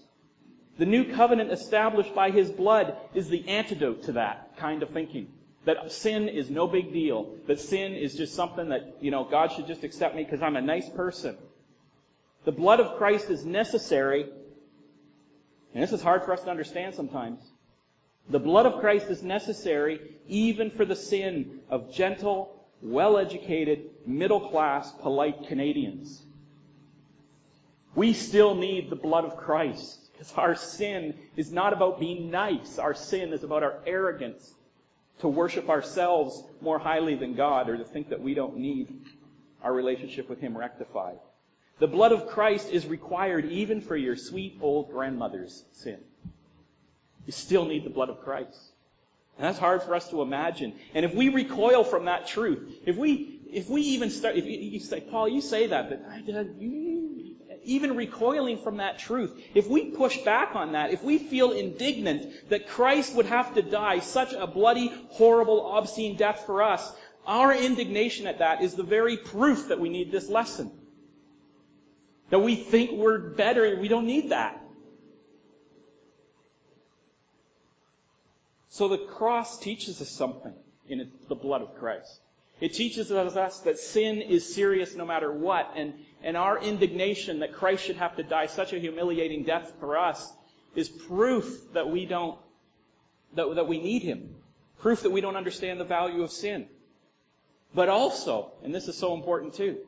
the 0.78 0.86
new 0.86 1.12
covenant 1.14 1.52
established 1.52 2.14
by 2.14 2.30
his 2.30 2.50
blood 2.50 2.96
is 3.14 3.28
the 3.28 3.48
antidote 3.48 4.02
to 4.04 4.12
that 4.12 4.56
kind 4.58 4.82
of 4.82 4.90
thinking. 4.90 5.28
That 5.64 5.90
sin 5.90 6.28
is 6.28 6.50
no 6.50 6.66
big 6.66 6.92
deal. 6.92 7.34
That 7.46 7.60
sin 7.60 7.94
is 7.94 8.14
just 8.14 8.34
something 8.34 8.68
that, 8.68 8.96
you 9.00 9.10
know, 9.10 9.24
God 9.24 9.52
should 9.52 9.66
just 9.66 9.84
accept 9.84 10.14
me 10.14 10.22
because 10.22 10.42
I'm 10.42 10.56
a 10.56 10.60
nice 10.60 10.88
person. 10.90 11.36
The 12.44 12.52
blood 12.52 12.78
of 12.78 12.98
Christ 12.98 13.30
is 13.30 13.44
necessary, 13.44 14.26
and 15.74 15.82
this 15.82 15.92
is 15.92 16.02
hard 16.02 16.24
for 16.24 16.32
us 16.32 16.42
to 16.42 16.50
understand 16.50 16.94
sometimes. 16.94 17.40
The 18.28 18.38
blood 18.38 18.66
of 18.66 18.80
Christ 18.80 19.08
is 19.08 19.22
necessary 19.22 20.00
even 20.28 20.70
for 20.70 20.84
the 20.84 20.94
sin 20.94 21.60
of 21.70 21.92
gentle, 21.92 22.64
well-educated, 22.82 23.86
middle-class, 24.06 24.92
polite 25.00 25.48
Canadians. 25.48 26.22
We 27.94 28.12
still 28.12 28.54
need 28.54 28.90
the 28.90 28.96
blood 28.96 29.24
of 29.24 29.36
Christ 29.36 30.05
because 30.16 30.32
our 30.34 30.54
sin 30.54 31.14
is 31.36 31.52
not 31.52 31.72
about 31.72 32.00
being 32.00 32.30
nice. 32.30 32.78
Our 32.78 32.94
sin 32.94 33.32
is 33.32 33.44
about 33.44 33.62
our 33.62 33.80
arrogance 33.86 34.54
to 35.20 35.28
worship 35.28 35.68
ourselves 35.68 36.42
more 36.60 36.78
highly 36.78 37.14
than 37.14 37.34
God 37.34 37.68
or 37.68 37.76
to 37.76 37.84
think 37.84 38.08
that 38.08 38.20
we 38.20 38.34
don't 38.34 38.56
need 38.56 39.02
our 39.62 39.72
relationship 39.72 40.28
with 40.28 40.40
Him 40.40 40.56
rectified. 40.56 41.18
The 41.78 41.86
blood 41.86 42.12
of 42.12 42.28
Christ 42.28 42.70
is 42.70 42.86
required 42.86 43.46
even 43.46 43.82
for 43.82 43.96
your 43.96 44.16
sweet 44.16 44.58
old 44.62 44.90
grandmother's 44.90 45.64
sin. 45.72 45.98
You 47.26 47.32
still 47.32 47.66
need 47.66 47.84
the 47.84 47.90
blood 47.90 48.08
of 48.08 48.22
Christ. 48.22 48.58
And 49.36 49.44
that's 49.44 49.58
hard 49.58 49.82
for 49.82 49.94
us 49.94 50.08
to 50.10 50.22
imagine. 50.22 50.74
And 50.94 51.04
if 51.04 51.14
we 51.14 51.28
recoil 51.28 51.84
from 51.84 52.06
that 52.06 52.26
truth, 52.26 52.80
if 52.86 52.96
we, 52.96 53.40
if 53.52 53.68
we 53.68 53.82
even 53.82 54.08
start, 54.10 54.36
if 54.36 54.46
you, 54.46 54.58
you 54.58 54.80
say, 54.80 55.02
Paul, 55.02 55.28
you 55.28 55.42
say 55.42 55.66
that, 55.66 55.90
but 55.90 56.00
even 57.66 57.96
recoiling 57.96 58.58
from 58.58 58.78
that 58.78 58.98
truth, 58.98 59.38
if 59.54 59.68
we 59.68 59.90
push 59.90 60.18
back 60.18 60.54
on 60.54 60.72
that, 60.72 60.90
if 60.92 61.02
we 61.02 61.18
feel 61.18 61.52
indignant 61.52 62.48
that 62.48 62.68
Christ 62.68 63.14
would 63.14 63.26
have 63.26 63.54
to 63.54 63.62
die 63.62 63.98
such 63.98 64.32
a 64.32 64.46
bloody, 64.46 64.92
horrible, 65.10 65.76
obscene 65.76 66.16
death 66.16 66.44
for 66.46 66.62
us, 66.62 66.92
our 67.26 67.52
indignation 67.54 68.26
at 68.26 68.38
that 68.38 68.62
is 68.62 68.74
the 68.74 68.82
very 68.82 69.16
proof 69.16 69.68
that 69.68 69.80
we 69.80 69.88
need 69.88 70.12
this 70.12 70.28
lesson. 70.28 70.70
That 72.30 72.38
we 72.38 72.56
think 72.56 72.92
we're 72.92 73.18
better, 73.18 73.76
we 73.80 73.88
don't 73.88 74.06
need 74.06 74.30
that. 74.30 74.62
So 78.68 78.88
the 78.88 78.98
cross 78.98 79.58
teaches 79.58 80.00
us 80.02 80.10
something 80.10 80.52
in 80.88 81.10
the 81.28 81.34
blood 81.34 81.62
of 81.62 81.74
Christ. 81.76 82.20
It 82.60 82.72
teaches 82.72 83.12
us 83.12 83.60
that 83.60 83.78
sin 83.78 84.22
is 84.22 84.54
serious 84.54 84.94
no 84.94 85.04
matter 85.04 85.30
what, 85.30 85.72
and, 85.76 85.92
and 86.22 86.36
our 86.36 86.58
indignation 86.58 87.40
that 87.40 87.52
Christ 87.52 87.84
should 87.84 87.96
have 87.96 88.16
to 88.16 88.22
die 88.22 88.46
such 88.46 88.72
a 88.72 88.78
humiliating 88.78 89.42
death 89.42 89.74
for 89.78 89.98
us 89.98 90.32
is 90.74 90.88
proof 90.88 91.72
that 91.74 91.90
we 91.90 92.06
don't, 92.06 92.38
that, 93.34 93.54
that 93.54 93.68
we 93.68 93.78
need 93.78 94.02
Him. 94.02 94.34
Proof 94.78 95.02
that 95.02 95.12
we 95.12 95.20
don't 95.20 95.36
understand 95.36 95.80
the 95.80 95.84
value 95.84 96.22
of 96.22 96.30
sin. 96.30 96.66
But 97.74 97.90
also, 97.90 98.52
and 98.64 98.74
this 98.74 98.88
is 98.88 98.96
so 98.96 99.12
important 99.12 99.52
too, 99.52 99.78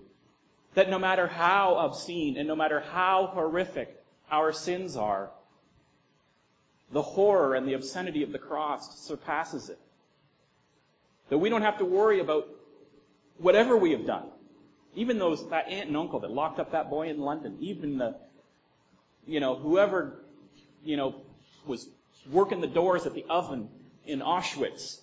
that 0.74 0.90
no 0.90 0.98
matter 0.98 1.26
how 1.26 1.76
obscene 1.76 2.37
and 2.37 2.46
no 2.46 2.57
matter 2.57 2.81
how 2.81 3.31
horrific 3.33 3.94
our 4.31 4.52
sins 4.52 4.94
are, 4.94 5.31
the 6.92 7.02
horror 7.02 7.54
and 7.54 7.66
the 7.66 7.74
obscenity 7.74 8.22
of 8.22 8.33
the 8.33 8.38
cross 8.38 9.00
surpasses 9.00 9.70
it. 9.70 9.78
That 11.31 11.38
we 11.38 11.48
don't 11.48 11.62
have 11.62 11.78
to 11.78 11.85
worry 11.85 12.20
about 12.20 12.48
whatever 13.38 13.77
we 13.77 13.92
have 13.92 14.07
done. 14.07 14.27
Even 14.94 15.18
those, 15.18 15.48
that 15.51 15.68
aunt 15.68 15.88
and 15.88 15.96
uncle 15.96 16.20
that 16.20 16.31
locked 16.31 16.59
up 16.59 16.72
that 16.72 16.90
boy 16.90 17.09
in 17.09 17.18
London, 17.20 17.57
even 17.61 17.98
the, 17.98 18.16
you 19.27 19.40
know, 19.40 19.55
whoever, 19.55 20.24
you 20.85 20.96
know, 20.96 21.14
was 21.66 21.88
working 22.31 22.61
the 22.61 22.66
doors 22.66 23.07
at 23.07 23.14
the 23.14 23.24
oven 23.29 23.68
in 24.07 24.20
Auschwitz. 24.20 25.01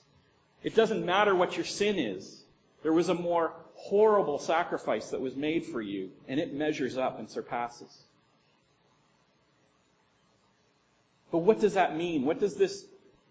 It 0.63 0.75
doesn't 0.75 1.05
matter 1.05 1.35
what 1.35 1.55
your 1.55 1.65
sin 1.65 1.97
is. 1.97 2.43
There 2.83 2.93
was 2.93 3.09
a 3.09 3.13
more 3.13 3.53
horrible 3.75 4.39
sacrifice 4.39 5.09
that 5.11 5.21
was 5.21 5.35
made 5.35 5.65
for 5.65 5.81
you, 5.81 6.09
and 6.27 6.39
it 6.39 6.53
measures 6.53 6.97
up 6.97 7.19
and 7.19 7.29
surpasses. 7.29 8.03
But 11.31 11.39
what 11.39 11.59
does 11.59 11.73
that 11.73 11.95
mean? 11.95 12.25
What 12.25 12.39
does 12.39 12.55
this 12.55 12.85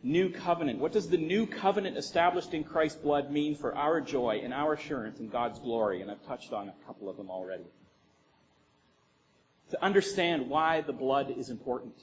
new 0.05 0.29
covenant, 0.29 0.79
what 0.79 0.93
does 0.93 1.09
the 1.09 1.17
new 1.17 1.47
covenant 1.47 1.97
established 1.97 2.55
in 2.55 2.63
Christ's 2.63 2.99
blood 2.99 3.31
mean 3.31 3.57
for 3.57 3.75
our 3.75 4.01
joy 4.01 4.43
and 4.45 4.53
our 4.53 4.75
assurance 4.75 5.19
in 5.19 5.29
God's 5.29 5.59
glory? 5.59 6.03
And 6.03 6.11
I've 6.11 6.25
touched 6.27 6.53
on 6.53 6.69
a 6.69 6.75
couple 6.87 7.09
of 7.09 7.17
them 7.17 7.31
already. 7.31 7.65
To 9.71 9.83
understand 9.83 10.49
why 10.49 10.83
the 10.83 10.93
blood 10.93 11.35
is 11.37 11.49
important. 11.49 11.95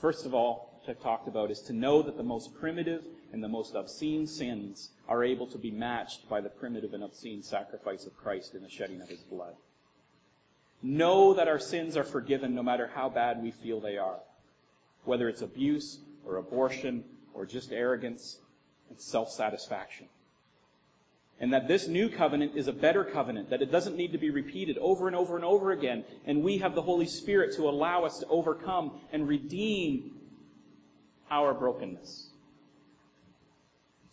First 0.00 0.26
of 0.26 0.34
all, 0.34 0.80
which 0.80 0.96
I've 0.96 1.02
talked 1.02 1.28
about, 1.28 1.50
is 1.50 1.60
to 1.62 1.72
know 1.72 2.02
that 2.02 2.16
the 2.16 2.22
most 2.22 2.54
primitive 2.58 3.04
and 3.32 3.42
the 3.42 3.48
most 3.48 3.74
obscene 3.74 4.26
sins 4.26 4.90
are 5.08 5.22
able 5.22 5.46
to 5.48 5.58
be 5.58 5.70
matched 5.70 6.28
by 6.28 6.40
the 6.40 6.48
primitive 6.48 6.94
and 6.94 7.04
obscene 7.04 7.42
sacrifice 7.42 8.06
of 8.06 8.16
Christ 8.16 8.54
in 8.54 8.62
the 8.62 8.68
shedding 8.68 9.00
of 9.00 9.08
his 9.08 9.20
blood. 9.20 9.54
Know 10.82 11.34
that 11.34 11.48
our 11.48 11.58
sins 11.58 11.96
are 11.96 12.04
forgiven 12.04 12.54
no 12.54 12.62
matter 12.62 12.90
how 12.94 13.08
bad 13.08 13.42
we 13.42 13.50
feel 13.50 13.80
they 13.80 13.98
are. 13.98 14.20
Whether 15.06 15.28
it's 15.28 15.42
abuse 15.42 15.98
or 16.26 16.36
abortion 16.36 17.04
or 17.32 17.46
just 17.46 17.72
arrogance 17.72 18.38
and 18.88 19.00
self-satisfaction. 19.00 20.06
And 21.38 21.52
that 21.52 21.68
this 21.68 21.86
new 21.86 22.08
covenant 22.08 22.56
is 22.56 22.66
a 22.66 22.72
better 22.72 23.04
covenant, 23.04 23.50
that 23.50 23.60
it 23.60 23.70
doesn't 23.70 23.96
need 23.96 24.12
to 24.12 24.18
be 24.18 24.30
repeated 24.30 24.78
over 24.78 25.06
and 25.06 25.14
over 25.14 25.36
and 25.36 25.44
over 25.44 25.72
again. 25.72 26.04
And 26.24 26.42
we 26.42 26.58
have 26.58 26.74
the 26.74 26.82
Holy 26.82 27.06
Spirit 27.06 27.54
to 27.56 27.68
allow 27.68 28.04
us 28.04 28.20
to 28.20 28.26
overcome 28.26 28.98
and 29.12 29.28
redeem 29.28 30.12
our 31.30 31.52
brokenness. 31.52 32.30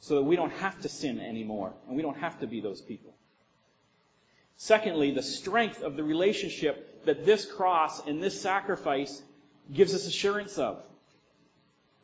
So 0.01 0.15
that 0.15 0.23
we 0.23 0.35
don't 0.35 0.51
have 0.51 0.81
to 0.81 0.89
sin 0.89 1.21
anymore, 1.21 1.71
and 1.87 1.95
we 1.95 2.01
don't 2.01 2.17
have 2.17 2.41
to 2.41 2.47
be 2.47 2.59
those 2.59 2.81
people. 2.81 3.13
Secondly, 4.57 5.11
the 5.11 5.23
strength 5.23 5.81
of 5.81 5.95
the 5.95 6.03
relationship 6.03 7.05
that 7.05 7.25
this 7.25 7.45
cross 7.45 8.05
and 8.05 8.21
this 8.21 8.41
sacrifice 8.41 9.21
gives 9.71 9.93
us 9.93 10.05
assurance 10.07 10.57
of. 10.57 10.81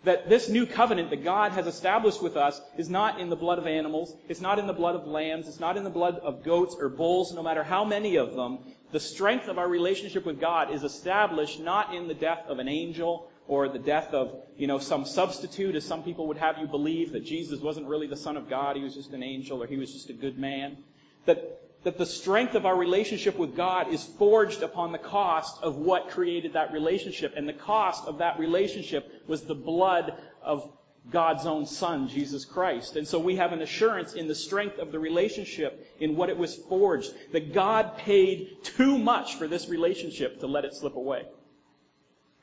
That 0.06 0.30
this 0.30 0.48
new 0.48 0.66
covenant 0.66 1.10
that 1.10 1.26
God 1.26 1.52
has 1.52 1.68
established 1.68 2.24
with 2.24 2.38
us 2.38 2.62
is 2.78 2.90
not 2.90 3.20
in 3.20 3.30
the 3.30 3.36
blood 3.36 3.60
of 3.60 3.68
animals, 3.68 4.16
it's 4.30 4.40
not 4.40 4.58
in 4.58 4.66
the 4.66 4.74
blood 4.74 4.96
of 4.96 5.06
lambs, 5.06 5.48
it's 5.48 5.60
not 5.60 5.76
in 5.76 5.84
the 5.84 5.90
blood 5.90 6.20
of 6.20 6.44
goats 6.44 6.76
or 6.80 6.88
bulls, 6.88 7.34
no 7.34 7.44
matter 7.44 7.64
how 7.64 7.84
many 7.84 8.16
of 8.16 8.34
them. 8.34 8.60
The 8.94 9.00
strength 9.00 9.50
of 9.50 9.58
our 9.58 9.68
relationship 9.68 10.26
with 10.26 10.40
God 10.40 10.72
is 10.72 10.84
established 10.84 11.60
not 11.60 11.94
in 11.94 12.08
the 12.08 12.14
death 12.14 12.46
of 12.48 12.60
an 12.60 12.70
angel 12.70 13.30
or 13.50 13.68
the 13.68 13.80
death 13.80 14.14
of, 14.14 14.44
you 14.58 14.68
know, 14.68 14.80
some 14.80 15.06
substitute, 15.06 15.76
as 15.76 15.84
some 15.84 16.04
people 16.04 16.28
would 16.28 16.38
have 16.38 16.60
you 16.60 16.68
believe 16.68 17.12
that 17.12 17.26
Jesus 17.26 17.60
wasn't 17.60 17.88
really 17.88 18.08
the 18.08 18.16
Son 18.16 18.38
of 18.38 18.50
God, 18.50 18.78
he 18.78 18.84
was 18.84 18.94
just 18.94 19.12
an 19.12 19.24
angel 19.24 19.62
or 19.62 19.68
he 19.68 19.76
was 19.76 19.92
just 19.92 20.10
a 20.10 20.14
good 20.14 20.38
man. 20.38 20.78
That 21.26 21.69
that 21.84 21.98
the 21.98 22.06
strength 22.06 22.56
of 22.56 22.66
our 22.66 22.76
relationship 22.76 23.38
with 23.38 23.56
God 23.56 23.94
is 23.94 24.04
forged 24.04 24.64
upon 24.64 24.92
the 24.92 24.98
cost 24.98 25.62
of 25.64 25.78
what 25.78 26.10
created 26.10 26.54
that 26.54 26.74
relationship. 26.74 27.34
And 27.36 27.48
the 27.48 27.54
cost 27.54 28.06
of 28.06 28.18
that 28.18 28.38
relationship 28.38 29.24
was 29.28 29.44
the 29.44 29.56
blood 29.56 30.14
of 30.42 30.70
God's 31.10 31.46
own 31.46 31.66
Son, 31.66 32.08
Jesus 32.08 32.44
Christ. 32.46 32.96
And 32.96 33.08
so 33.08 33.18
we 33.18 33.38
have 33.38 33.54
an 33.54 33.62
assurance 33.62 34.14
in 34.14 34.28
the 34.28 34.36
strength 34.36 34.78
of 34.78 34.92
the 34.92 35.00
relationship 35.00 35.96
in 36.00 36.16
what 36.16 36.30
it 36.30 36.38
was 36.38 36.56
forged. 36.56 37.14
That 37.32 37.54
God 37.54 37.98
paid 37.98 38.64
too 38.64 38.98
much 38.98 39.36
for 39.36 39.48
this 39.48 39.70
relationship 39.70 40.42
to 40.42 40.48
let 40.48 40.66
it 40.66 40.76
slip 40.76 40.96
away. 40.96 41.24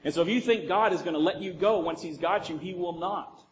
And 0.02 0.14
so 0.14 0.22
if 0.22 0.28
you 0.28 0.40
think 0.40 0.66
God 0.66 0.92
is 0.92 1.02
going 1.02 1.14
to 1.14 1.20
let 1.20 1.42
you 1.42 1.52
go 1.52 1.80
once 1.80 2.00
He's 2.00 2.18
got 2.18 2.48
you, 2.48 2.56
He 2.56 2.74
will 2.74 2.98
not. 2.98 3.42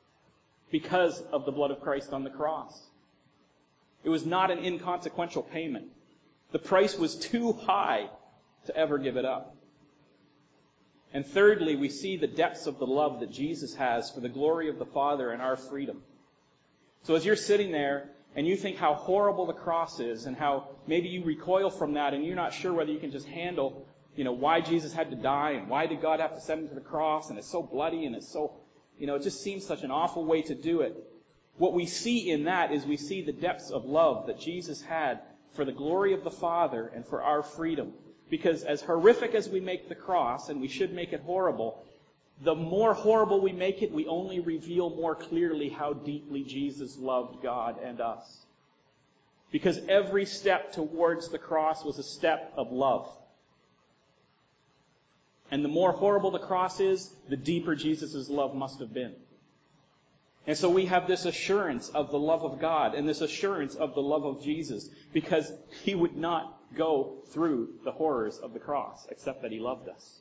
Because 0.71 1.21
of 1.31 1.45
the 1.45 1.53
blood 1.53 1.71
of 1.71 1.81
Christ 1.81 2.13
on 2.13 2.25
the 2.25 2.31
cross. 2.31 2.89
It 4.05 4.11
was 4.11 4.25
not 4.25 4.51
an 4.51 4.59
inconsequential 4.59 5.43
payment. 5.43 5.87
The 6.53 6.59
price 6.59 6.97
was 6.97 7.17
too 7.17 7.53
high 7.53 8.11
to 8.67 8.77
ever 8.77 8.99
give 8.99 9.17
it 9.17 9.25
up. 9.25 9.57
And 11.13 11.25
thirdly, 11.25 11.77
we 11.77 11.89
see 11.89 12.17
the 12.17 12.27
depths 12.27 12.67
of 12.67 12.79
the 12.79 12.87
love 12.87 13.21
that 13.21 13.31
Jesus 13.31 13.75
has 13.77 14.11
for 14.11 14.21
the 14.21 14.29
glory 14.29 14.69
of 14.69 14.79
the 14.79 14.85
Father 14.85 15.31
and 15.31 15.41
our 15.41 15.57
freedom. 15.57 16.03
So 17.05 17.15
as 17.15 17.25
you're 17.25 17.37
sitting 17.37 17.71
there 17.71 18.11
and 18.35 18.47
you 18.47 18.57
think 18.57 18.77
how 18.77 18.95
horrible 18.95 19.47
the 19.47 19.53
cross 19.53 20.01
is 20.01 20.27
and 20.27 20.37
how 20.37 20.69
maybe 20.87 21.09
you 21.09 21.23
recoil 21.23 21.71
from 21.71 21.95
that 21.95 22.15
and 22.15 22.25
you're 22.25 22.35
not 22.35 22.53
sure 22.53 22.73
whether 22.73 22.91
you 22.91 22.99
can 22.99 23.13
just 23.13 23.29
handle, 23.29 23.87
you 24.17 24.25
know, 24.25 24.33
why 24.33 24.61
Jesus 24.61 24.93
had 24.93 25.11
to 25.11 25.17
die 25.17 25.53
and 25.53 25.69
why 25.69 25.87
did 25.87 26.03
God 26.03 26.19
have 26.21 26.35
to 26.35 26.41
send 26.41 26.63
him 26.63 26.69
to 26.69 26.75
the 26.75 26.81
cross 26.81 27.31
and 27.31 27.39
it's 27.39 27.51
so 27.51 27.63
bloody 27.63 28.07
and 28.07 28.17
it's 28.17 28.29
so, 28.29 28.53
you 28.99 29.07
know, 29.07 29.15
it 29.15 29.23
just 29.23 29.43
seems 29.43 29.65
such 29.65 29.83
an 29.83 29.93
awful 29.93 30.25
way 30.25 30.43
to 30.43 30.55
do 30.55 30.81
it. 30.81 30.97
What 31.57 31.73
we 31.73 31.87
see 31.87 32.31
in 32.31 32.45
that 32.45 32.73
is 32.73 32.85
we 32.85 32.97
see 32.97 33.23
the 33.23 33.33
depths 33.33 33.71
of 33.71 33.85
love 33.85 34.27
that 34.27 34.41
Jesus 34.41 34.83
had 34.83 35.21
for 35.53 35.65
the 35.65 35.73
glory 35.73 36.13
of 36.13 36.25
the 36.25 36.31
Father 36.31 36.91
and 36.95 37.07
for 37.07 37.23
our 37.23 37.43
freedom. 37.43 37.93
Because 38.29 38.65
as 38.65 38.83
horrific 38.83 39.35
as 39.35 39.49
we 39.49 39.61
make 39.61 39.89
the 39.89 39.95
cross, 39.95 40.49
and 40.49 40.61
we 40.61 40.69
should 40.69 40.93
make 40.93 41.13
it 41.13 41.21
horrible, 41.21 41.85
the 42.43 42.55
more 42.55 42.95
horrible 42.95 43.41
we 43.41 43.53
make 43.53 43.83
it, 43.83 43.93
we 43.93 44.07
only 44.07 44.41
reveal 44.41 44.91
more 44.91 45.15
clearly 45.15 45.69
how 45.69 45.93
deeply 45.93 46.43
Jesus 46.43 46.97
loved 46.99 47.43
God 47.43 47.77
and 47.83 48.01
us. 48.01 48.47
Because 49.53 49.79
every 49.89 50.27
step 50.27 50.73
towards 50.73 51.29
the 51.29 51.39
cross 51.39 51.85
was 51.85 51.99
a 51.99 52.03
step 52.03 52.53
of 52.57 52.73
love. 52.73 53.09
And 55.53 55.65
the 55.65 55.69
more 55.69 55.93
horrible 55.93 56.33
the 56.33 56.41
cross 56.41 56.81
is, 56.81 57.13
the 57.29 57.37
deeper 57.37 57.77
Jesus' 57.77 58.29
love 58.29 58.57
must 58.57 58.81
have 58.81 58.93
been. 58.93 59.15
And 60.47 60.57
so 60.57 60.69
we 60.69 60.85
have 60.87 61.07
this 61.07 61.25
assurance 61.25 61.89
of 61.89 62.11
the 62.11 62.19
love 62.19 62.45
of 62.45 62.61
God 62.61 62.95
and 62.95 63.09
this 63.09 63.23
assurance 63.23 63.75
of 63.75 63.95
the 63.95 64.03
love 64.03 64.25
of 64.25 64.43
Jesus 64.43 64.91
because 65.13 65.51
he 65.83 65.95
would 65.95 66.17
not 66.17 66.61
go 66.77 67.23
through 67.31 67.71
the 67.85 67.93
horrors 67.93 68.39
of 68.39 68.53
the 68.53 68.59
cross 68.59 69.07
except 69.11 69.43
that 69.43 69.53
he 69.53 69.59
loved 69.59 69.89
us. 69.89 70.21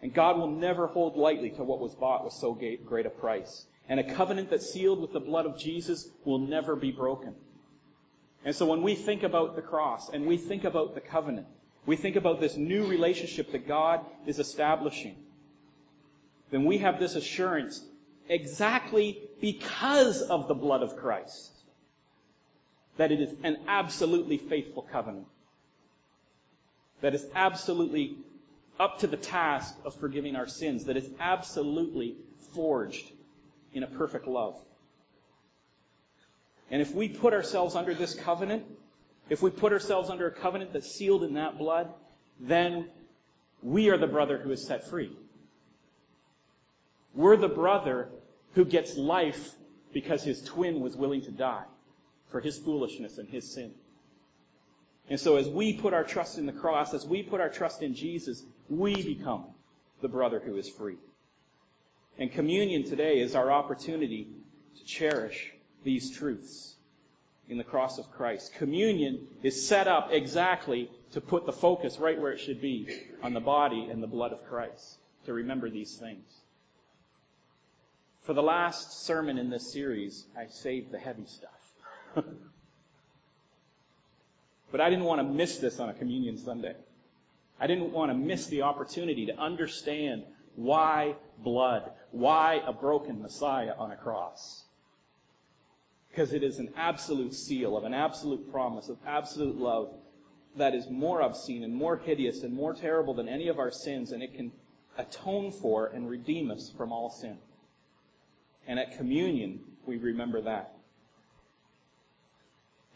And 0.00 0.12
God 0.12 0.36
will 0.36 0.50
never 0.50 0.88
hold 0.88 1.16
lightly 1.16 1.50
to 1.50 1.64
what 1.64 1.80
was 1.80 1.94
bought 1.94 2.24
with 2.24 2.34
so 2.34 2.58
great 2.84 3.06
a 3.06 3.10
price. 3.10 3.66
And 3.88 3.98
a 4.00 4.14
covenant 4.14 4.50
that's 4.50 4.72
sealed 4.72 5.00
with 5.00 5.12
the 5.12 5.20
blood 5.20 5.46
of 5.46 5.58
Jesus 5.58 6.08
will 6.24 6.38
never 6.38 6.76
be 6.76 6.90
broken. 6.90 7.34
And 8.44 8.54
so 8.54 8.66
when 8.66 8.82
we 8.82 8.94
think 8.94 9.22
about 9.22 9.54
the 9.54 9.62
cross 9.62 10.08
and 10.08 10.26
we 10.26 10.36
think 10.36 10.64
about 10.64 10.94
the 10.94 11.00
covenant, 11.00 11.46
we 11.86 11.96
think 11.96 12.16
about 12.16 12.40
this 12.40 12.56
new 12.56 12.86
relationship 12.86 13.52
that 13.52 13.66
God 13.66 14.04
is 14.26 14.38
establishing, 14.38 15.16
then 16.52 16.64
we 16.64 16.78
have 16.78 17.00
this 17.00 17.16
assurance 17.16 17.82
exactly 18.28 19.18
because 19.40 20.22
of 20.22 20.46
the 20.46 20.54
blood 20.54 20.82
of 20.82 20.96
Christ 20.96 21.50
that 22.98 23.10
it 23.10 23.20
is 23.20 23.34
an 23.42 23.56
absolutely 23.66 24.36
faithful 24.36 24.82
covenant. 24.82 25.26
That 27.00 27.14
is 27.14 27.26
absolutely 27.34 28.16
up 28.78 29.00
to 29.00 29.06
the 29.06 29.16
task 29.16 29.74
of 29.84 29.94
forgiving 29.98 30.36
our 30.36 30.46
sins. 30.46 30.84
That 30.84 30.96
is 30.96 31.08
absolutely 31.18 32.16
forged 32.54 33.10
in 33.72 33.82
a 33.82 33.86
perfect 33.86 34.26
love. 34.26 34.54
And 36.70 36.82
if 36.82 36.94
we 36.94 37.08
put 37.08 37.32
ourselves 37.32 37.74
under 37.74 37.94
this 37.94 38.14
covenant, 38.14 38.64
if 39.30 39.42
we 39.42 39.50
put 39.50 39.72
ourselves 39.72 40.10
under 40.10 40.26
a 40.26 40.30
covenant 40.30 40.74
that's 40.74 40.90
sealed 40.90 41.24
in 41.24 41.34
that 41.34 41.56
blood, 41.56 41.92
then 42.38 42.88
we 43.62 43.88
are 43.88 43.96
the 43.96 44.06
brother 44.06 44.36
who 44.36 44.50
is 44.50 44.66
set 44.66 44.88
free. 44.88 45.16
We're 47.14 47.36
the 47.36 47.48
brother 47.48 48.08
who 48.54 48.64
gets 48.64 48.96
life 48.96 49.54
because 49.92 50.22
his 50.22 50.42
twin 50.42 50.80
was 50.80 50.96
willing 50.96 51.22
to 51.22 51.30
die 51.30 51.64
for 52.30 52.40
his 52.40 52.58
foolishness 52.58 53.18
and 53.18 53.28
his 53.28 53.52
sin. 53.52 53.72
And 55.08 55.20
so 55.20 55.36
as 55.36 55.48
we 55.48 55.74
put 55.74 55.92
our 55.92 56.04
trust 56.04 56.38
in 56.38 56.46
the 56.46 56.52
cross, 56.52 56.94
as 56.94 57.06
we 57.06 57.22
put 57.22 57.40
our 57.40 57.50
trust 57.50 57.82
in 57.82 57.94
Jesus, 57.94 58.42
we 58.68 59.02
become 59.02 59.44
the 60.00 60.08
brother 60.08 60.40
who 60.40 60.56
is 60.56 60.68
free. 60.68 60.96
And 62.18 62.32
communion 62.32 62.84
today 62.84 63.20
is 63.20 63.34
our 63.34 63.50
opportunity 63.50 64.28
to 64.78 64.84
cherish 64.84 65.52
these 65.84 66.16
truths 66.16 66.76
in 67.48 67.58
the 67.58 67.64
cross 67.64 67.98
of 67.98 68.10
Christ. 68.12 68.54
Communion 68.54 69.26
is 69.42 69.66
set 69.66 69.88
up 69.88 70.08
exactly 70.12 70.90
to 71.12 71.20
put 71.20 71.44
the 71.44 71.52
focus 71.52 71.98
right 71.98 72.18
where 72.18 72.32
it 72.32 72.38
should 72.38 72.60
be 72.60 72.88
on 73.22 73.34
the 73.34 73.40
body 73.40 73.88
and 73.90 74.02
the 74.02 74.06
blood 74.06 74.32
of 74.32 74.46
Christ, 74.48 74.96
to 75.26 75.32
remember 75.32 75.68
these 75.68 75.96
things. 75.96 76.41
For 78.24 78.34
the 78.34 78.42
last 78.42 79.04
sermon 79.04 79.36
in 79.36 79.50
this 79.50 79.72
series, 79.72 80.26
I 80.38 80.46
saved 80.46 80.92
the 80.92 80.98
heavy 80.98 81.26
stuff. 81.26 82.24
but 84.70 84.80
I 84.80 84.88
didn't 84.90 85.04
want 85.04 85.20
to 85.20 85.24
miss 85.24 85.58
this 85.58 85.80
on 85.80 85.88
a 85.88 85.94
communion 85.94 86.38
Sunday. 86.38 86.76
I 87.58 87.66
didn't 87.66 87.92
want 87.92 88.10
to 88.10 88.16
miss 88.16 88.46
the 88.46 88.62
opportunity 88.62 89.26
to 89.26 89.36
understand 89.38 90.22
why 90.54 91.16
blood, 91.38 91.90
why 92.12 92.62
a 92.66 92.72
broken 92.72 93.20
Messiah 93.22 93.74
on 93.76 93.90
a 93.90 93.96
cross. 93.96 94.64
Because 96.10 96.32
it 96.32 96.44
is 96.44 96.58
an 96.58 96.72
absolute 96.76 97.34
seal 97.34 97.76
of 97.76 97.84
an 97.84 97.94
absolute 97.94 98.52
promise 98.52 98.88
of 98.88 98.98
absolute 99.06 99.56
love 99.56 99.92
that 100.56 100.74
is 100.74 100.88
more 100.90 101.22
obscene 101.22 101.64
and 101.64 101.74
more 101.74 101.96
hideous 101.96 102.42
and 102.42 102.54
more 102.54 102.74
terrible 102.74 103.14
than 103.14 103.28
any 103.28 103.48
of 103.48 103.58
our 103.58 103.70
sins, 103.70 104.12
and 104.12 104.22
it 104.22 104.34
can 104.34 104.52
atone 104.98 105.50
for 105.50 105.86
and 105.86 106.08
redeem 106.08 106.50
us 106.50 106.70
from 106.76 106.92
all 106.92 107.10
sin. 107.10 107.38
And 108.66 108.78
at 108.78 108.96
communion, 108.96 109.60
we 109.86 109.96
remember 109.96 110.40
that. 110.42 110.74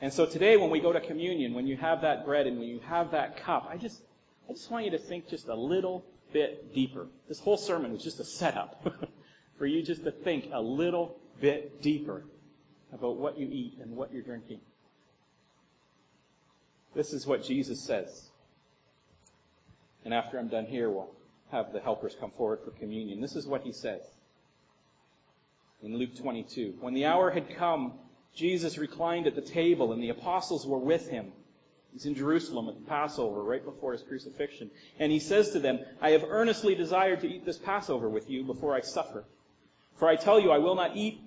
And 0.01 0.13
so 0.13 0.27
today, 0.27 0.57
when 0.57 0.71
we 0.71 0.81
go 0.81 0.93
to 0.93 1.01
communion, 1.01 1.55
when 1.55 1.67
you 1.67 1.77
have 1.77 2.03
that 2.03 2.25
bread 2.25 2.47
and 2.47 2.59
when 2.59 2.69
you 2.69 2.81
have 2.81 3.13
that 3.13 3.39
cup, 3.39 3.67
I 3.71 3.77
just, 3.77 4.03
I 4.49 4.53
just 4.53 4.71
want 4.71 4.85
you 4.85 4.91
to 4.93 4.99
think 4.99 5.29
just 5.29 5.49
a 5.49 5.55
little 5.55 6.05
bit 6.33 6.75
deeper. 6.75 7.07
This 7.29 7.41
whole 7.41 7.57
sermon 7.57 7.93
was 7.93 8.03
just 8.03 8.21
a 8.21 8.25
setup 8.25 8.87
for 9.59 9.67
you 9.67 9.83
just 9.83 10.05
to 10.05 10.11
think 10.11 10.51
a 10.53 10.61
little 10.61 11.17
bit 11.41 11.83
deeper 11.83 12.25
about 12.93 13.17
what 13.17 13.39
you 13.39 13.49
eat 13.51 13.79
and 13.81 13.97
what 13.97 14.13
you're 14.13 14.23
drinking. 14.23 14.61
This 16.95 17.13
is 17.13 17.27
what 17.27 17.43
Jesus 17.43 17.81
says. 17.81 18.29
And 20.05 20.15
after 20.15 20.39
I'm 20.39 20.49
done 20.49 20.67
here, 20.67 20.91
we'll 20.91 21.11
have 21.51 21.73
the 21.73 21.81
helpers 21.81 22.15
come 22.19 22.31
forward 22.33 22.61
for 22.65 22.71
communion. 22.73 23.21
This 23.21 23.35
is 23.35 23.47
what 23.47 23.63
he 23.63 23.73
says 23.73 24.03
in 25.83 25.97
Luke 25.97 26.17
22. 26.17 26.75
When 26.81 26.95
the 26.95 27.07
hour 27.07 27.31
had 27.31 27.57
come, 27.57 27.95
Jesus 28.35 28.79
reclined 28.79 29.27
at 29.27 29.35
the 29.35 29.43
table 29.43 29.93
and 29.93 30.03
the 30.03 30.11
apostles 30.11 30.67
were 30.67 30.79
with 30.79 31.09
him. 31.09 31.33
He's 31.93 32.05
in 32.07 32.15
Jerusalem 32.15 32.69
at 32.69 32.75
the 32.75 32.87
Passover, 32.87 33.43
right 33.43 33.65
before 33.65 33.93
his 33.93 34.03
crucifixion. 34.03 34.71
And 34.99 35.11
he 35.11 35.19
says 35.19 35.53
to 35.53 35.59
them, 35.59 35.81
I 36.03 36.11
have 36.11 36.25
earnestly 36.29 36.75
desired 36.75 37.21
to 37.21 37.29
eat 37.29 37.47
this 37.47 37.57
Passover 37.57 38.11
with 38.11 38.29
you 38.29 38.45
before 38.45 38.75
I 38.75 38.83
suffer. 38.83 39.25
For 39.99 40.07
I 40.07 40.17
tell 40.17 40.39
you, 40.39 40.51
I 40.51 40.59
will 40.59 40.75
not 40.75 40.95
eat 40.95 41.23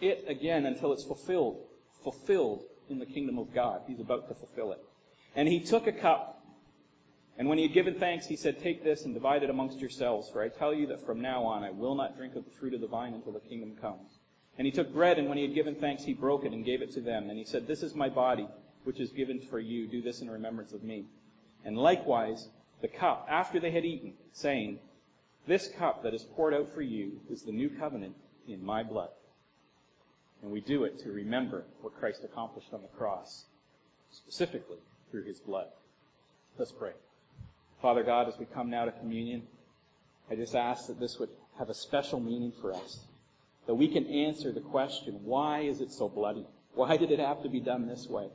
it 0.00 0.24
again 0.26 0.66
until 0.66 0.92
it's 0.92 1.04
fulfilled, 1.04 1.60
fulfilled 2.02 2.64
in 2.90 2.98
the 2.98 3.06
kingdom 3.06 3.38
of 3.38 3.54
God. 3.54 3.82
He's 3.86 4.00
about 4.00 4.28
to 4.28 4.34
fulfill 4.34 4.72
it. 4.72 4.80
And 5.36 5.48
he 5.48 5.60
took 5.60 5.86
a 5.86 5.92
cup, 5.92 6.41
and 7.42 7.48
when 7.48 7.58
he 7.58 7.64
had 7.64 7.74
given 7.74 7.96
thanks, 7.96 8.24
he 8.24 8.36
said, 8.36 8.62
Take 8.62 8.84
this 8.84 9.04
and 9.04 9.12
divide 9.12 9.42
it 9.42 9.50
amongst 9.50 9.80
yourselves, 9.80 10.30
for 10.30 10.44
I 10.44 10.48
tell 10.48 10.72
you 10.72 10.86
that 10.86 11.04
from 11.04 11.20
now 11.20 11.42
on 11.42 11.64
I 11.64 11.70
will 11.70 11.96
not 11.96 12.16
drink 12.16 12.36
of 12.36 12.44
the 12.44 12.52
fruit 12.52 12.72
of 12.72 12.80
the 12.80 12.86
vine 12.86 13.14
until 13.14 13.32
the 13.32 13.40
kingdom 13.40 13.74
comes. 13.80 14.20
And 14.58 14.64
he 14.64 14.70
took 14.70 14.94
bread, 14.94 15.18
and 15.18 15.28
when 15.28 15.38
he 15.38 15.42
had 15.42 15.52
given 15.52 15.74
thanks, 15.74 16.04
he 16.04 16.14
broke 16.14 16.44
it 16.44 16.52
and 16.52 16.64
gave 16.64 16.82
it 16.82 16.92
to 16.92 17.00
them. 17.00 17.30
And 17.30 17.36
he 17.36 17.44
said, 17.44 17.66
This 17.66 17.82
is 17.82 17.96
my 17.96 18.08
body, 18.08 18.46
which 18.84 19.00
is 19.00 19.10
given 19.10 19.40
for 19.40 19.58
you. 19.58 19.88
Do 19.88 20.00
this 20.00 20.20
in 20.20 20.30
remembrance 20.30 20.72
of 20.72 20.84
me. 20.84 21.06
And 21.64 21.76
likewise, 21.76 22.46
the 22.80 22.86
cup, 22.86 23.26
after 23.28 23.58
they 23.58 23.72
had 23.72 23.84
eaten, 23.84 24.12
saying, 24.32 24.78
This 25.48 25.66
cup 25.76 26.04
that 26.04 26.14
is 26.14 26.22
poured 26.22 26.54
out 26.54 26.72
for 26.72 26.82
you 26.82 27.18
is 27.28 27.42
the 27.42 27.50
new 27.50 27.70
covenant 27.70 28.14
in 28.46 28.64
my 28.64 28.84
blood. 28.84 29.10
And 30.42 30.52
we 30.52 30.60
do 30.60 30.84
it 30.84 31.00
to 31.00 31.10
remember 31.10 31.64
what 31.80 31.98
Christ 31.98 32.22
accomplished 32.22 32.72
on 32.72 32.82
the 32.82 32.96
cross, 32.96 33.46
specifically 34.12 34.78
through 35.10 35.24
his 35.24 35.40
blood. 35.40 35.66
Let's 36.56 36.70
pray. 36.70 36.92
Father 37.82 38.04
God, 38.04 38.28
as 38.28 38.38
we 38.38 38.46
come 38.46 38.70
now 38.70 38.84
to 38.84 38.92
communion, 38.92 39.42
I 40.30 40.36
just 40.36 40.54
ask 40.54 40.86
that 40.86 41.00
this 41.00 41.18
would 41.18 41.30
have 41.58 41.68
a 41.68 41.74
special 41.74 42.20
meaning 42.20 42.52
for 42.60 42.72
us. 42.72 43.00
That 43.66 43.74
we 43.74 43.88
can 43.88 44.06
answer 44.06 44.52
the 44.52 44.60
question, 44.60 45.18
why 45.24 45.62
is 45.62 45.80
it 45.80 45.90
so 45.90 46.08
bloody? 46.08 46.46
Why 46.74 46.96
did 46.96 47.10
it 47.10 47.18
have 47.18 47.42
to 47.42 47.48
be 47.48 47.58
done 47.58 47.88
this 47.88 48.06
way? 48.08 48.28